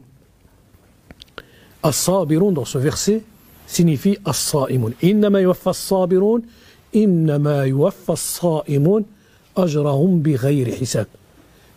[1.82, 3.24] As-Sabirun dans ce verset
[3.70, 4.92] signifie as-sa'imun.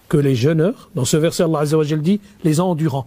[0.08, 3.06] Que les jeûneurs, dans ce verset Allah Azza dit les endurants.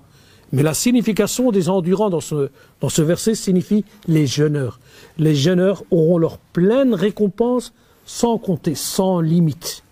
[0.52, 4.80] Mais la signification des endurants dans ce, dans ce verset signifie les jeûneurs.
[5.18, 7.74] Les jeûneurs auront leur pleine récompense
[8.06, 9.84] sans compter, sans limite.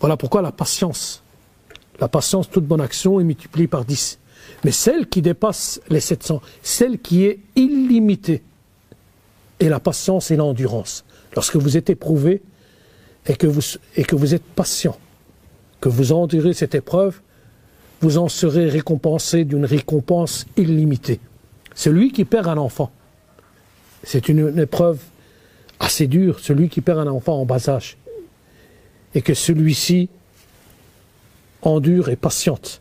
[0.00, 1.22] Voilà pourquoi la patience.
[2.00, 4.19] La patience, toute bonne action est multipliée par 10.
[4.64, 8.42] Mais celle qui dépasse les 700, celle qui est illimitée,
[9.58, 11.04] est la patience et l'endurance.
[11.34, 12.42] Lorsque vous êtes éprouvé
[13.26, 14.98] et que vous, êtes patient,
[15.80, 17.20] que vous endurez cette épreuve,
[18.00, 21.20] vous en serez récompensé d'une récompense illimitée.
[21.74, 22.90] Celui qui perd un enfant,
[24.02, 24.98] c'est une, épreuve
[25.78, 27.98] assez dure, celui qui perd un enfant en bas âge,
[29.14, 30.08] et que celui-ci
[31.62, 32.79] endure et patiente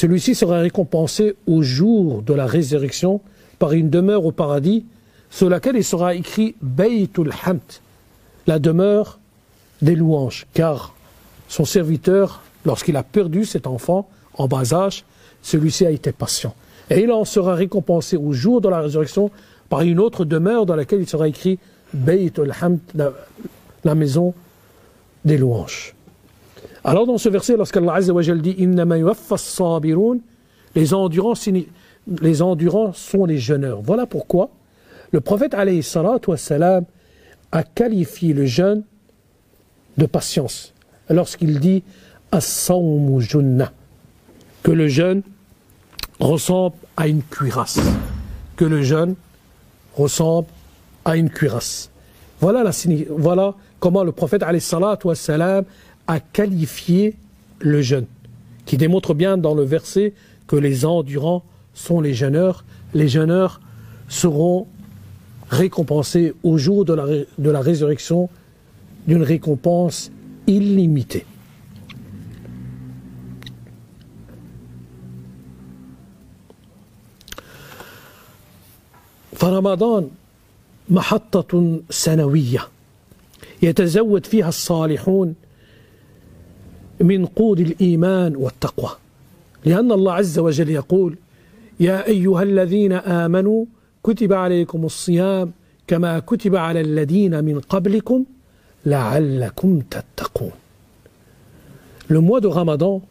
[0.00, 3.20] celui-ci sera récompensé au jour de la résurrection
[3.58, 4.86] par une demeure au paradis
[5.28, 7.60] sur laquelle il sera écrit Baytul Hamd,
[8.46, 9.18] la demeure
[9.82, 10.94] des louanges, car
[11.48, 14.08] son serviteur, lorsqu'il a perdu cet enfant
[14.38, 15.04] en bas âge,
[15.42, 16.54] celui-ci a été patient.
[16.88, 19.30] Et il en sera récompensé au jour de la résurrection
[19.68, 21.58] par une autre demeure dans laquelle il sera écrit
[21.92, 23.12] Baytul Hamd, la,
[23.84, 24.32] la maison
[25.26, 25.94] des louanges.
[26.84, 28.56] Alors dans ce verset, lorsqu'Allah dit
[30.74, 31.34] les endurants,
[32.22, 33.82] les endurants sont les jeûneurs.
[33.82, 34.50] Voilà pourquoi
[35.12, 36.84] le prophète alayhi salam
[37.52, 38.84] a qualifié le jeûne
[39.98, 40.72] de patience
[41.08, 41.82] lorsqu'il dit
[44.62, 45.22] que le jeûne
[46.20, 47.80] ressemble à une cuirasse
[48.56, 49.16] que le jeûne
[49.96, 50.46] ressemble
[51.04, 51.90] à une cuirasse
[52.40, 52.70] voilà, la,
[53.10, 55.64] voilà comment le prophète salam
[56.09, 57.15] a qualifié
[57.59, 58.05] le jeûne
[58.65, 60.13] qui démontre bien dans le verset
[60.47, 63.59] que les endurants sont les jeûneurs les jeûneurs
[64.07, 64.67] seront
[65.49, 67.05] récompensés au jour de la,
[67.37, 68.29] de la résurrection
[69.07, 70.11] d'une récompense
[70.47, 71.25] illimitée.
[79.35, 80.09] فرمضان
[80.89, 82.67] محطة سنوية
[83.61, 85.35] يتزود فيها الصالحون
[87.00, 88.90] من قود الإيمان والتقوى
[89.64, 91.16] لأن الله عز وجل يقول
[91.80, 93.64] يا أيها الذين آمنوا
[94.04, 95.52] كتب عليكم الصيام
[95.86, 98.24] كما كتب على الذين من قبلكم
[98.86, 100.50] لعلكم تتقون
[102.08, 103.02] Le mois de Ramadan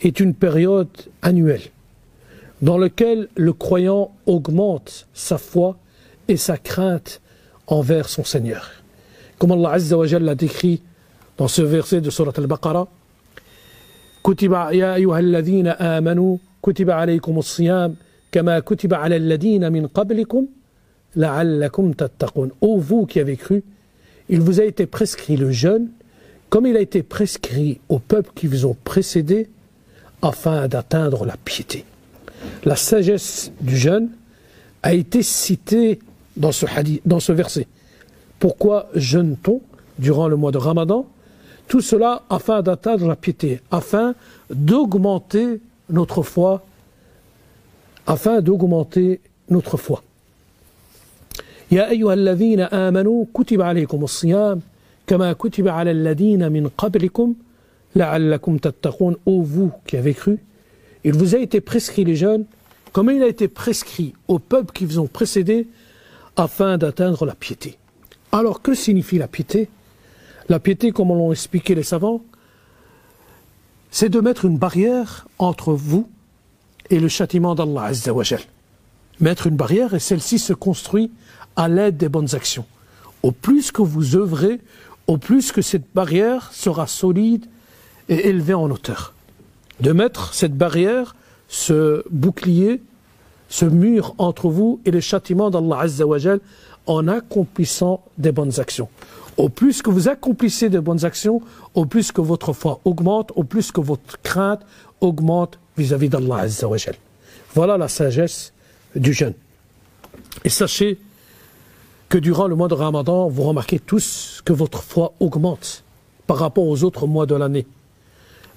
[0.00, 0.88] est une période
[1.20, 1.60] annuelle
[2.62, 5.76] dans laquelle le croyant augmente sa foi
[6.28, 7.20] et sa crainte
[7.66, 8.70] envers son Seigneur.
[9.38, 10.80] Comme Allah Azza wa Jalla l'a décrit
[11.37, 12.87] dans ce verset de Surat al-Baqarah,
[14.23, 17.95] كتب يا أيها الذين آمنوا كتب عليكم الصيام
[18.31, 20.45] كما كتب على الذين من قبلكم
[21.15, 22.51] لعلكم تتقون.
[22.61, 23.63] Ô vous qui avez cru,
[24.27, 25.87] il vous a été prescrit le jeûne
[26.49, 29.49] comme il a été prescrit aux peuples qui vous ont précédés
[30.21, 31.85] afin d'atteindre la piété.
[32.65, 34.09] La sagesse du jeûne
[34.83, 35.99] a été citée
[36.35, 37.67] dans ce, hadith, dans ce verset.
[38.39, 39.61] Pourquoi jeûne-t-on
[39.99, 41.07] durant le mois de Ramadan
[41.67, 44.15] Tout cela afin d'atteindre la piété, afin
[44.49, 46.63] d'augmenter notre foi,
[48.05, 50.01] afin d'augmenter notre foi.
[51.71, 54.61] يا أيها الذين آمنوا كتب عليكم الصيام
[55.07, 57.33] كما كتب على الذين من قبلكم
[57.95, 60.39] لعلكم تتقون Ô vous qui avez cru,
[61.03, 62.45] il vous a été prescrit les jeûnes
[62.93, 65.67] comme il a été prescrit aux peuples qui vous ont précédés
[66.37, 67.77] afin d'atteindre la piété.
[68.31, 69.69] Alors que signifie la piété
[70.48, 72.22] La piété, comme l'ont expliqué les savants,
[73.90, 76.08] c'est de mettre une barrière entre vous
[76.90, 78.40] et le châtiment d'Allah Azzawajal.
[79.20, 81.10] Mettre une barrière et celle-ci se construit
[81.56, 82.64] à l'aide des bonnes actions.
[83.22, 84.60] Au plus que vous œuvrez,
[85.06, 87.46] au plus que cette barrière sera solide
[88.08, 89.14] et élevée en hauteur.
[89.80, 91.14] De mettre cette barrière,
[91.48, 92.82] ce bouclier,
[93.48, 96.40] ce mur entre vous et le châtiment d'Allah Azzawajal
[96.86, 98.88] en accomplissant des bonnes actions.
[99.36, 101.40] Au plus que vous accomplissez des bonnes actions,
[101.74, 104.60] au plus que votre foi augmente, au plus que votre crainte
[105.00, 106.96] augmente vis-à-vis d'Allah Azzawajal.
[107.54, 108.52] Voilà la sagesse
[108.94, 109.34] du jeûne.
[110.44, 110.98] Et sachez
[112.08, 115.82] que durant le mois de Ramadan, vous remarquez tous que votre foi augmente
[116.26, 117.66] par rapport aux autres mois de l'année.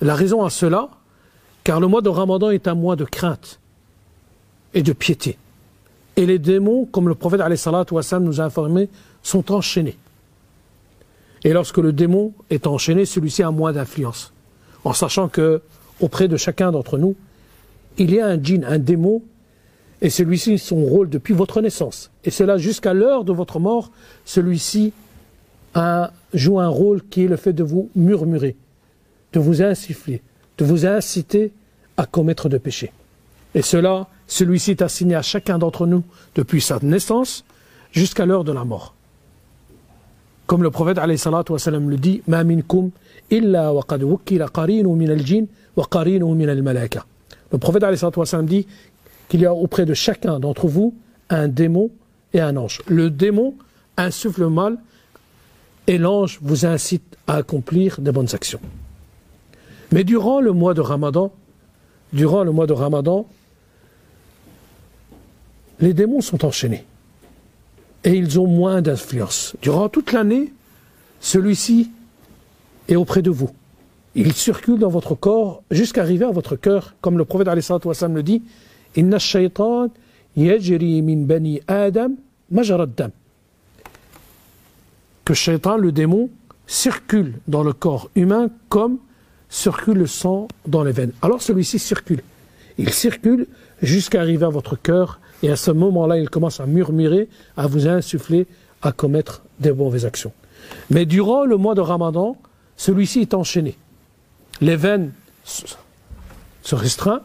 [0.01, 0.89] La raison à cela,
[1.63, 3.59] car le mois de Ramadan est un mois de crainte
[4.73, 5.37] et de piété.
[6.17, 8.89] Et les démons, comme le prophète nous a informé,
[9.23, 9.97] sont enchaînés.
[11.45, 14.33] Et lorsque le démon est enchaîné, celui-ci a moins d'influence.
[14.83, 15.61] En sachant que,
[16.01, 17.15] auprès de chacun d'entre nous,
[17.99, 19.21] il y a un djinn, un démon
[20.01, 22.09] et celui-ci son rôle depuis votre naissance.
[22.23, 23.91] Et cela jusqu'à l'heure de votre mort,
[24.25, 24.91] celui-ci
[26.33, 28.55] joue un rôle qui est le fait de vous murmurer,
[29.33, 30.23] de vous insuffler,
[30.57, 31.53] de vous inciter
[31.95, 32.91] à commettre de péchés.
[33.53, 36.03] Et cela, celui-ci est assigné à chacun d'entre nous
[36.33, 37.45] depuis sa naissance
[37.91, 38.94] jusqu'à l'heure de la mort.
[40.47, 42.43] Comme le prophète le dit, Ma
[43.31, 45.87] illa min al-jin wa
[46.35, 47.05] min al-malaka.
[47.51, 47.83] Le prophète
[48.43, 48.67] dit
[49.27, 50.93] qu'il y a auprès de chacun d'entre vous
[51.29, 51.89] un démon
[52.33, 52.81] et un ange.
[52.87, 53.55] Le démon
[53.97, 54.77] insuffle le mal
[55.87, 58.59] et l'ange vous incite à accomplir des bonnes actions.
[59.91, 61.31] Mais durant le mois de Ramadan,
[62.13, 63.25] durant le mois de Ramadan,
[65.79, 66.85] les démons sont enchaînés
[68.05, 69.55] et ils ont moins d'influence.
[69.61, 70.53] Durant toute l'année,
[71.19, 71.91] celui-ci
[72.87, 73.49] est auprès de vous.
[74.13, 78.43] Il circule dans votre corps jusqu'à arriver à votre cœur, comme le prophète le dit,
[78.95, 79.17] Inna
[80.37, 82.11] yajri min bani Adam
[82.49, 83.11] dam.
[85.25, 85.33] Que
[85.77, 86.29] le démon,
[86.67, 88.99] circule dans le corps humain comme
[89.49, 91.11] circule le sang dans les veines.
[91.21, 92.21] Alors celui-ci circule.
[92.77, 93.47] Il circule
[93.81, 97.87] jusqu'à arriver à votre cœur et à ce moment-là, il commence à murmurer, à vous
[97.87, 98.47] insuffler,
[98.81, 100.31] à commettre des mauvaises actions.
[100.89, 102.35] Mais durant le mois de Ramadan,
[102.77, 103.77] celui-ci est enchaîné.
[104.59, 105.11] les veines
[105.43, 107.21] se restreignent,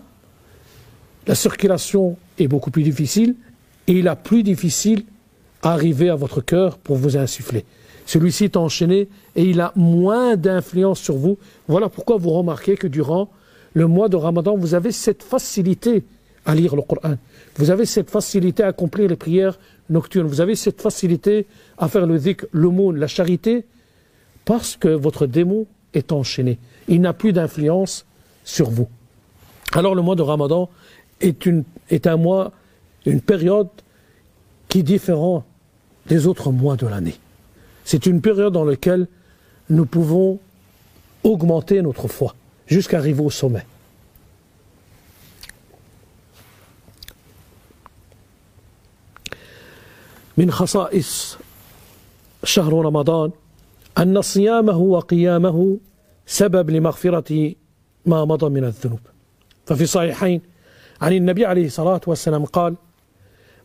[1.27, 3.37] la circulation est beaucoup plus difficile
[3.87, 5.05] et il a plus difficile
[5.63, 7.65] à arriver à votre cœur pour vous insuffler.
[8.05, 11.39] Celui-ci est enchaîné et il a moins d'influence sur vous.
[11.69, 13.31] Voilà pourquoi vous remarquez que durant
[13.73, 16.05] le mois de Ramadan, vous avez cette facilité
[16.45, 17.17] à lire le Coran.
[17.61, 19.59] Vous avez cette facilité à accomplir les prières
[19.91, 20.27] nocturnes.
[20.27, 21.47] Vous avez cette facilité
[21.77, 23.67] à faire le zik, l'aumône, la charité,
[24.47, 26.59] parce que votre démon est enchaîné.
[26.89, 28.07] Il n'a plus d'influence
[28.45, 28.89] sur vous.
[29.75, 30.71] Alors le mois de Ramadan
[31.21, 32.53] est un mois,
[33.05, 33.69] une période
[34.71, 35.45] qui est différente
[36.07, 37.19] des autres mois de l'année.
[37.85, 39.07] C'est une période dans laquelle
[39.69, 40.39] nous pouvons
[41.25, 42.35] augmenter notre foi
[42.67, 43.67] jusqu'à arriver au sommet.
[50.41, 51.39] من خصائص
[52.45, 53.31] شهر رمضان
[53.99, 55.79] أن صيامه وقيامه
[56.27, 57.53] سبب لمغفرة
[58.07, 59.01] ما مضى من الذنوب.
[59.67, 60.41] ففي صحيحين
[61.01, 62.75] عن النبي عليه الصلاة والسلام قال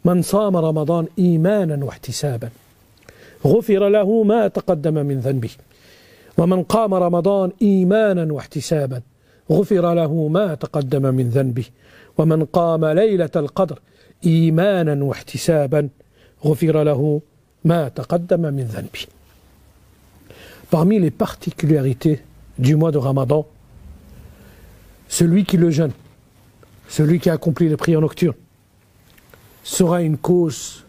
[0.06, 2.50] من صام رمضان إيمانا واحتسابا
[3.46, 5.50] غفر له ما تقدم من ذنبه
[6.38, 9.02] ومن قام رمضان إيمانا واحتسابا
[9.52, 11.66] غفر له ما تقدم من ذنبه
[12.18, 13.80] ومن قام ليلة القدر
[14.26, 15.90] إيمانا واحتسابا
[16.45, 17.21] غفر له
[17.65, 19.07] ما تقدم من ذنبه
[20.71, 22.23] Parmi les particularités
[22.57, 23.45] du mois de Ramadan,
[25.09, 25.91] celui qui le jeûne,
[26.89, 28.37] celui qui accomplit les prières nocturnes,
[29.65, 30.85] sera une cause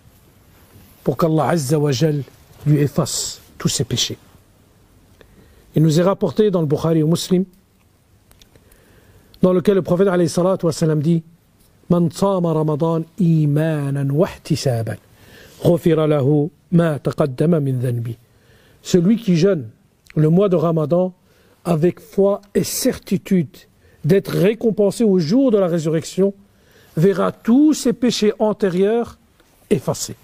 [1.03, 2.21] pour qu'Allah Azza wa Jal
[2.67, 4.19] lui efface tous ses péchés.
[5.75, 7.45] Il nous est rapporté dans le Bukhari au Muslim,
[9.41, 11.23] dans lequel le prophète alayhi salatu wa sallam dit
[11.89, 14.29] Man sama Ramadan imanan wa
[18.82, 19.68] Celui qui jeûne
[20.14, 21.12] le mois de Ramadan
[21.64, 23.56] avec foi et certitude
[24.04, 26.32] d'être récompensé au jour de la résurrection
[26.96, 29.18] verra tous ses péchés antérieurs
[29.68, 30.16] effacés.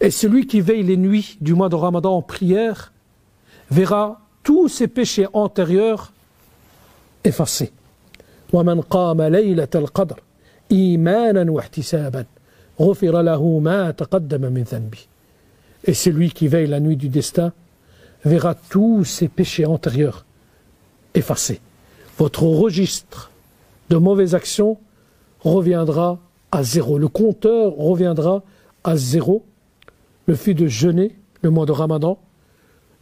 [0.00, 2.92] Et celui qui veille les nuits du mois de Ramadan en prière
[3.70, 6.12] verra tous ses péchés antérieurs
[7.23, 7.71] effacés.
[8.53, 10.19] ومن قام ليلة القدر
[10.71, 12.25] إيمانا واحتسابا
[12.79, 14.99] غفر له ما تقدم من ذنبه
[15.87, 17.53] Et celui qui veille la nuit du destin
[18.23, 20.25] verra tous ses péchés antérieurs
[21.13, 21.61] effacés.
[22.17, 23.29] Votre registre
[23.91, 24.79] de mauvaises actions
[25.41, 26.17] reviendra
[26.51, 26.97] à zéro.
[26.97, 28.43] Le compteur reviendra
[28.83, 29.45] à zéro.
[30.25, 32.17] Le fait de jeûner le mois de Ramadan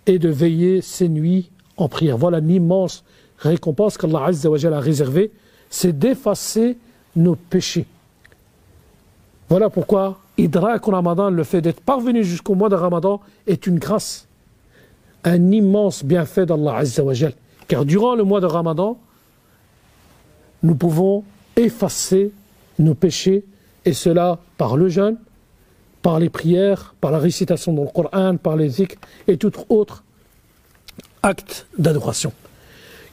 [0.05, 2.17] et de veiller ces nuits en prière.
[2.17, 3.05] Voilà l'immense
[3.38, 5.30] récompense qu'Allah a réservée,
[5.70, 6.76] c'est d'effacer
[7.16, 7.86] nos péchés.
[9.48, 14.26] Voilà pourquoi Idrak Ramadan, le fait d'être parvenu jusqu'au mois de Ramadan, est une grâce,
[15.24, 17.14] un immense bienfait d'Allah Azza wa
[17.66, 18.98] Car durant le mois de Ramadan,
[20.62, 21.24] nous pouvons
[21.56, 22.32] effacer
[22.78, 23.44] nos péchés,
[23.84, 25.16] et cela par le jeûne,
[26.02, 30.04] par les prières, par la récitation dans le Coran, par les zikr et tout autre
[31.22, 32.32] acte d'adoration.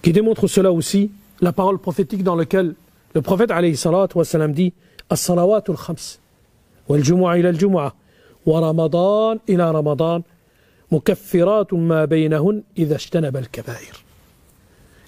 [0.06, 1.10] Qui démontre cela aussi,
[1.42, 2.76] la parole prophétique dans laquelle
[3.16, 3.76] le prophète alayhi
[4.50, 4.72] dit
[5.10, 6.20] As-salawatul khams,
[6.88, 7.96] wal jumu'a ila al-jumu'a,
[8.46, 10.22] wa ramadan ila ramadan,
[10.92, 14.04] mukaffiratun ma baynahun idha ishtanaba al-kabair.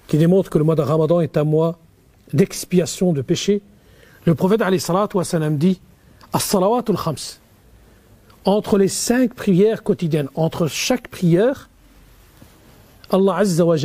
[0.08, 1.78] Qui démontre que le mois de Ramadan est un mois
[2.32, 3.62] d'expiation de péché.
[4.24, 4.82] Le prophète alayhi
[5.52, 5.80] dit
[6.32, 7.38] As-salawatul khams.
[8.44, 11.70] Entre les cinq prières quotidiennes, entre chaque prière,
[13.12, 13.76] Allah Azza wa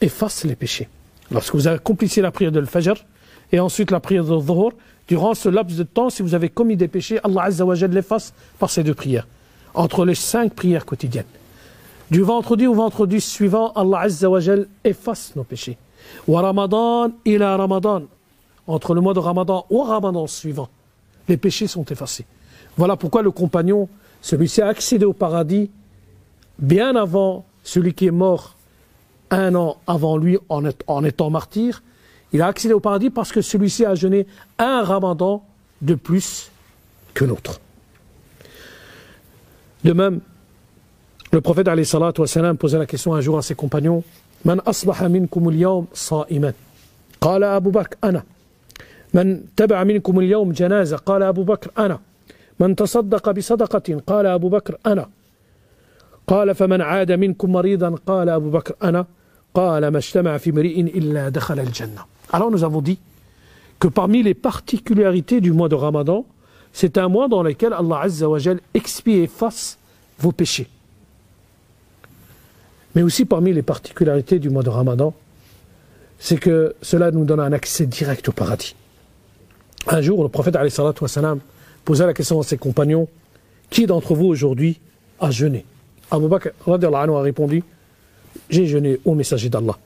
[0.00, 0.88] efface les péchés.
[1.30, 2.94] Lorsque vous accomplissez la prière de l'Fajr,
[3.52, 4.72] et ensuite la prière de Dhuhr,
[5.06, 8.34] durant ce laps de temps, si vous avez commis des péchés, Allah Azza wa l'efface
[8.58, 9.26] par ces deux prières,
[9.74, 11.24] entre les cinq prières quotidiennes.
[12.10, 14.40] Du vendredi au vendredi suivant, Allah Azza wa
[14.84, 15.76] efface nos péchés.
[16.26, 18.02] Wa Ramadan ila Ramadan,
[18.66, 20.68] entre le mois de Ramadan au Ramadan suivant,
[21.28, 22.24] les péchés sont effacés.
[22.76, 23.88] Voilà pourquoi le compagnon,
[24.22, 25.70] celui-ci a accédé au paradis
[26.58, 28.54] bien avant celui qui est mort
[29.31, 31.81] un an avant lui en étant martyr,
[32.33, 34.27] il a accédé au paradis parce que celui-ci a jeûné
[34.57, 35.43] un ramadan
[35.81, 36.51] de plus
[37.13, 37.59] que l'autre.
[39.83, 40.21] De même,
[41.31, 44.03] le prophète alayhi salatu wassalam posait la question un jour à ses compagnons
[44.45, 46.53] Man asbaha minkum al-yawm sa'iman
[47.23, 48.23] قال أبو بكر أنا
[49.13, 51.99] من تبع منكم اليوم جنازة قال أبو بكر أنا
[52.59, 55.09] من تصدق بصدقة قال أبو بكر أنا
[56.27, 59.05] قال فمن عاد منكم مريضا قال أبو بكر أنا
[59.54, 59.90] alors
[62.50, 62.98] nous avons dit
[63.78, 66.24] que parmi les particularités du mois de Ramadan,
[66.72, 68.38] c'est un mois dans lequel Allah Azza wa
[68.74, 69.78] expie et efface
[70.18, 70.68] vos péchés.
[72.94, 75.14] Mais aussi parmi les particularités du mois de Ramadan,
[76.18, 78.74] c'est que cela nous donne un accès direct au paradis.
[79.86, 80.56] Un jour, le prophète
[81.00, 81.40] wassalam,
[81.84, 83.08] posa la question à ses compagnons
[83.70, 84.80] Qui d'entre vous aujourd'hui
[85.20, 85.64] a jeûné?
[86.10, 87.62] Abu Bakr a répondu
[88.50, 89.76] j'ai jeûné au messager d'Allah.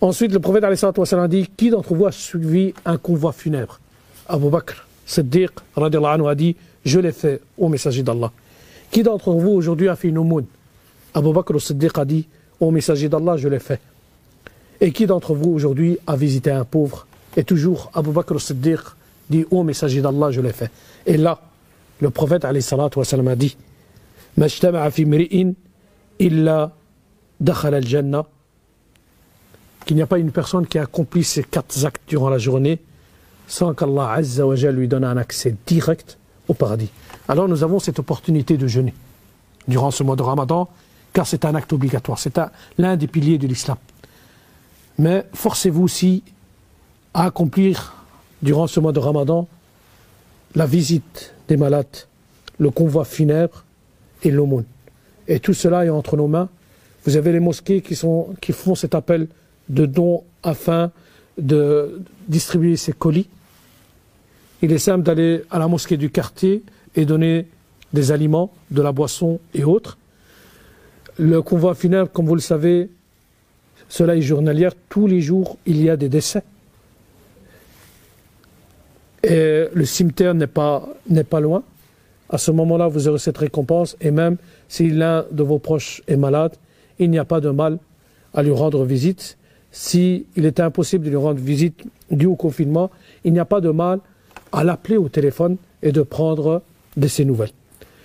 [0.00, 3.80] Ensuite, le prophète a dit Qui d'entre vous a suivi un convoi funèbre?
[4.28, 8.30] Abu Bakr, Siddiq a dit Je l'ai fait au messager d'Allah.
[8.90, 10.46] Qui d'entre vous aujourd'hui a fait une aumône?
[11.14, 12.28] Abu Bakr Siddiq a dit
[12.60, 13.80] Au messager d'Allah, je l'ai fait.
[14.80, 17.06] Et qui d'entre vous aujourd'hui a visité un pauvre?
[17.36, 18.80] Et toujours Abu Bakr Siddiq
[19.28, 20.70] dit Au messager d'Allah, je l'ai fait.
[21.06, 21.40] Et là,
[22.00, 23.56] le prophète a dit
[26.20, 26.72] illa
[27.46, 28.26] al-jannah
[29.84, 32.80] qu'il n'y a pas une personne qui accomplit ces quatre actes durant la journée
[33.46, 36.18] sans qu'Allah Azza lui donne un accès direct
[36.48, 36.90] au paradis.
[37.28, 38.94] Alors nous avons cette opportunité de jeûner
[39.66, 40.68] durant ce mois de Ramadan
[41.12, 42.38] car c'est un acte obligatoire, c'est
[42.76, 43.78] l'un des piliers de l'islam.
[44.98, 46.22] Mais forcez-vous aussi
[47.14, 47.94] à accomplir
[48.42, 49.48] durant ce mois de Ramadan
[50.54, 51.86] la visite des malades,
[52.58, 53.64] le convoi funèbre
[54.22, 54.64] et l'aumône.
[55.26, 56.48] Et tout cela est entre nos mains.
[57.08, 59.28] Vous avez les mosquées qui, sont, qui font cet appel
[59.70, 60.92] de dons afin
[61.38, 63.30] de distribuer ces colis.
[64.60, 66.62] Il est simple d'aller à la mosquée du quartier
[66.94, 67.46] et donner
[67.94, 69.96] des aliments, de la boisson et autres.
[71.16, 72.90] Le convoi funèbre, comme vous le savez,
[73.88, 74.72] cela est journalière.
[74.90, 76.42] Tous les jours, il y a des décès.
[79.22, 81.62] Et le cimetière n'est pas, n'est pas loin.
[82.28, 83.96] À ce moment-là, vous aurez cette récompense.
[83.98, 84.36] Et même
[84.68, 86.52] si l'un de vos proches est malade,
[86.98, 87.78] il n'y a pas de mal
[88.34, 89.36] à lui rendre visite.
[89.70, 92.90] S'il il est impossible de lui rendre visite dû au confinement,
[93.24, 94.00] il n'y a pas de mal
[94.52, 96.62] à l'appeler au téléphone et de prendre
[96.96, 97.52] de ses nouvelles.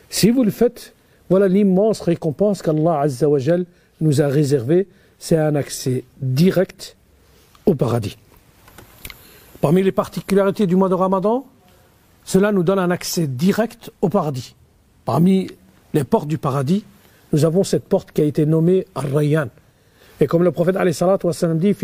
[0.09, 0.93] Si vous le faites,
[1.29, 3.05] voilà l'immense récompense qu'Allah
[4.01, 4.87] nous a réservée.
[5.19, 6.97] C'est un accès direct
[7.65, 8.17] au paradis.
[9.61, 11.45] Parmi les particularités du mois de Ramadan,
[12.25, 14.55] cela nous donne un accès direct au paradis.
[15.05, 15.49] Parmi
[15.93, 16.83] les portes du paradis,
[17.33, 19.47] nous avons cette porte qui a été nommée Ar-Rayyan.
[20.19, 20.77] Et comme le prophète
[21.55, 21.75] dit,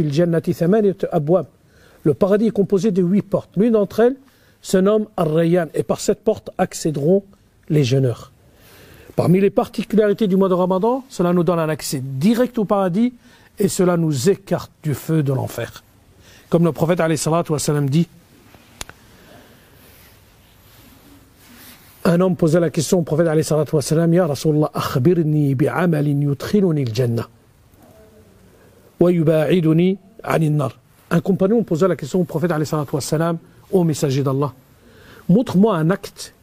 [2.03, 3.49] le paradis est composé de huit portes.
[3.57, 4.15] L'une d'entre elles
[4.61, 5.67] se nomme Ar-Rayyan.
[5.73, 7.23] Et par cette porte accéderont
[7.67, 8.31] les jeûneurs.
[9.15, 13.13] Parmi les particularités du mois de Ramadan, cela nous donne un accès direct au paradis
[13.57, 15.83] et cela nous écarte du feu de l'enfer.
[16.49, 17.01] Comme le prophète
[17.89, 18.07] dit,
[22.09, 27.29] un homme posait la question au prophète Ya Rasulallah, akhbirni bi'amalin yudkhiluni al-jannah
[28.99, 30.71] wa yuba'iduni 'ani nar
[31.11, 32.51] Un compagnon posait la question au prophète
[33.71, 34.51] au messager d'Allah.
[35.29, 36.33] Montre-moi un acte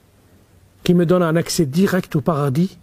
[0.85, 2.79] qui me donne un accès direct au paradis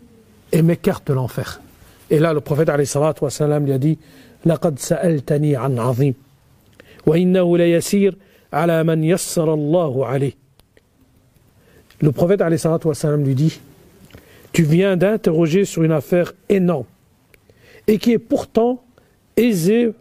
[0.52, 1.62] et m'écarte de l'enfer.
[2.10, 3.98] Et là, le prophète lui a dit
[4.46, 6.14] لقد سألتني عن عظيم
[12.02, 13.60] le prophète lui dit
[14.52, 16.86] Tu viens d'interroger sur une affaire énorme
[17.88, 18.84] et qui est pourtant
[19.38, 19.94] aisée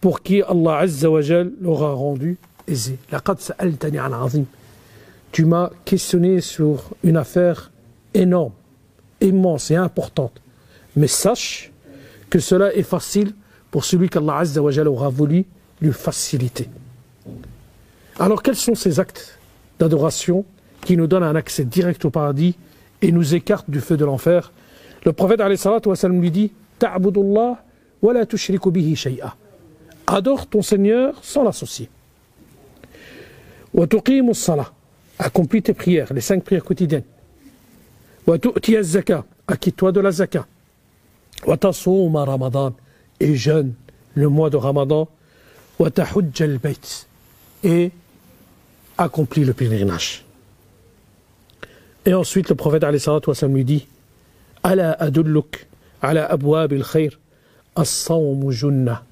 [0.00, 1.08] pour qui Allah Azza
[1.60, 2.98] l'aura rendu aisé.
[5.32, 7.70] Tu m'as questionné sur une affaire
[8.12, 8.52] énorme,
[9.20, 10.42] immense et importante.
[10.96, 11.72] Mais sache
[12.28, 13.32] que cela est facile
[13.70, 15.46] pour celui qu'Allah Azza wa aura voulu
[15.80, 16.68] lui faciliter.
[18.18, 19.38] Alors quels sont ces actes
[19.78, 20.44] d'adoration
[20.84, 22.56] qui nous donnent un accès direct au paradis
[23.00, 24.52] et nous écartent du feu de l'enfer
[25.04, 25.40] Le prophète
[26.04, 27.62] lui dit Ta'budullah
[28.02, 29.34] wa la tushriku bihi shay'a.
[30.06, 31.88] Adore ton Seigneur sans l'associer.
[33.72, 34.72] Wa tuqimu salah.
[35.18, 37.04] Accomplis tes prières, les cinq prières quotidiennes.
[38.26, 39.24] Wa tu'ti zaka.
[39.46, 40.46] Acquitte-toi de la zaka.
[41.46, 42.74] Wa tasuma ramadan.
[43.20, 43.74] Et jeûne
[44.14, 45.08] le mois de Ramadan
[47.64, 47.90] et
[48.98, 50.24] accomplit le pèlerinage.
[52.04, 52.84] Et ensuite le prophète
[53.42, 53.86] lui dit
[54.62, 55.66] Ala adulluk
[56.00, 57.18] ala abwab al-khayr
[57.76, 59.02] as-sawm junna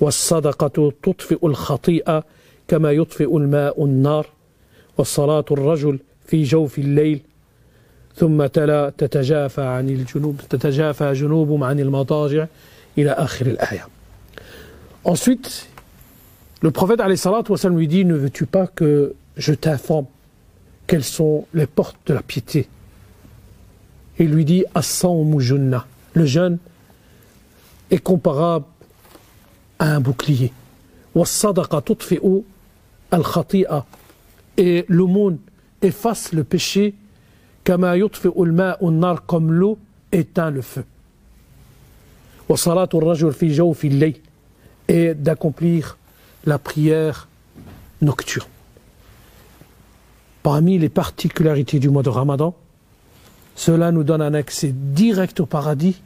[0.00, 2.24] والصدقة تطفئ الخطيئة
[2.68, 4.26] كما يطفئ الماء النار
[4.98, 7.20] والصلاة الرجل في جوف الليل.
[8.16, 12.46] ثم تلا تتجافى عن الجنوب تتجافى جنوبهم عن المضاجع
[12.98, 13.86] إلى آخر الآية.
[15.04, 15.68] Ensuite,
[16.62, 17.00] le prophète
[17.70, 20.06] lui dit Ne veux-tu pas que je t'informe
[20.86, 22.68] quelles sont les portes de la piété?
[24.18, 24.64] Il lui dit
[26.14, 26.58] Le jeûne
[27.90, 28.64] est comparable
[29.78, 30.52] à un bouclier.
[34.56, 35.38] Et l'aumône
[35.82, 36.94] efface le péché
[37.64, 39.78] comme l'eau
[40.12, 40.84] éteint le feu.
[44.88, 45.98] Et d'accomplir
[46.44, 47.28] la prière
[48.00, 48.55] nocturne.
[50.45, 52.55] Parmi les particularités du mois de Ramadan,
[53.55, 56.01] cela nous donne un accès direct au paradis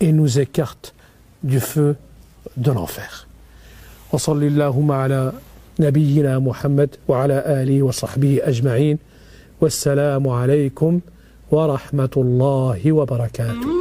[0.00, 0.94] et nous écarte
[1.42, 1.96] du feu
[2.56, 3.26] de l'enfer.
[4.12, 5.32] وصل اللهم على
[5.80, 8.98] نبينا محمد وعلى آله وصحبه أجمعين
[9.60, 11.00] والسلام عليكم
[11.50, 13.77] ورحمة الله وبركاته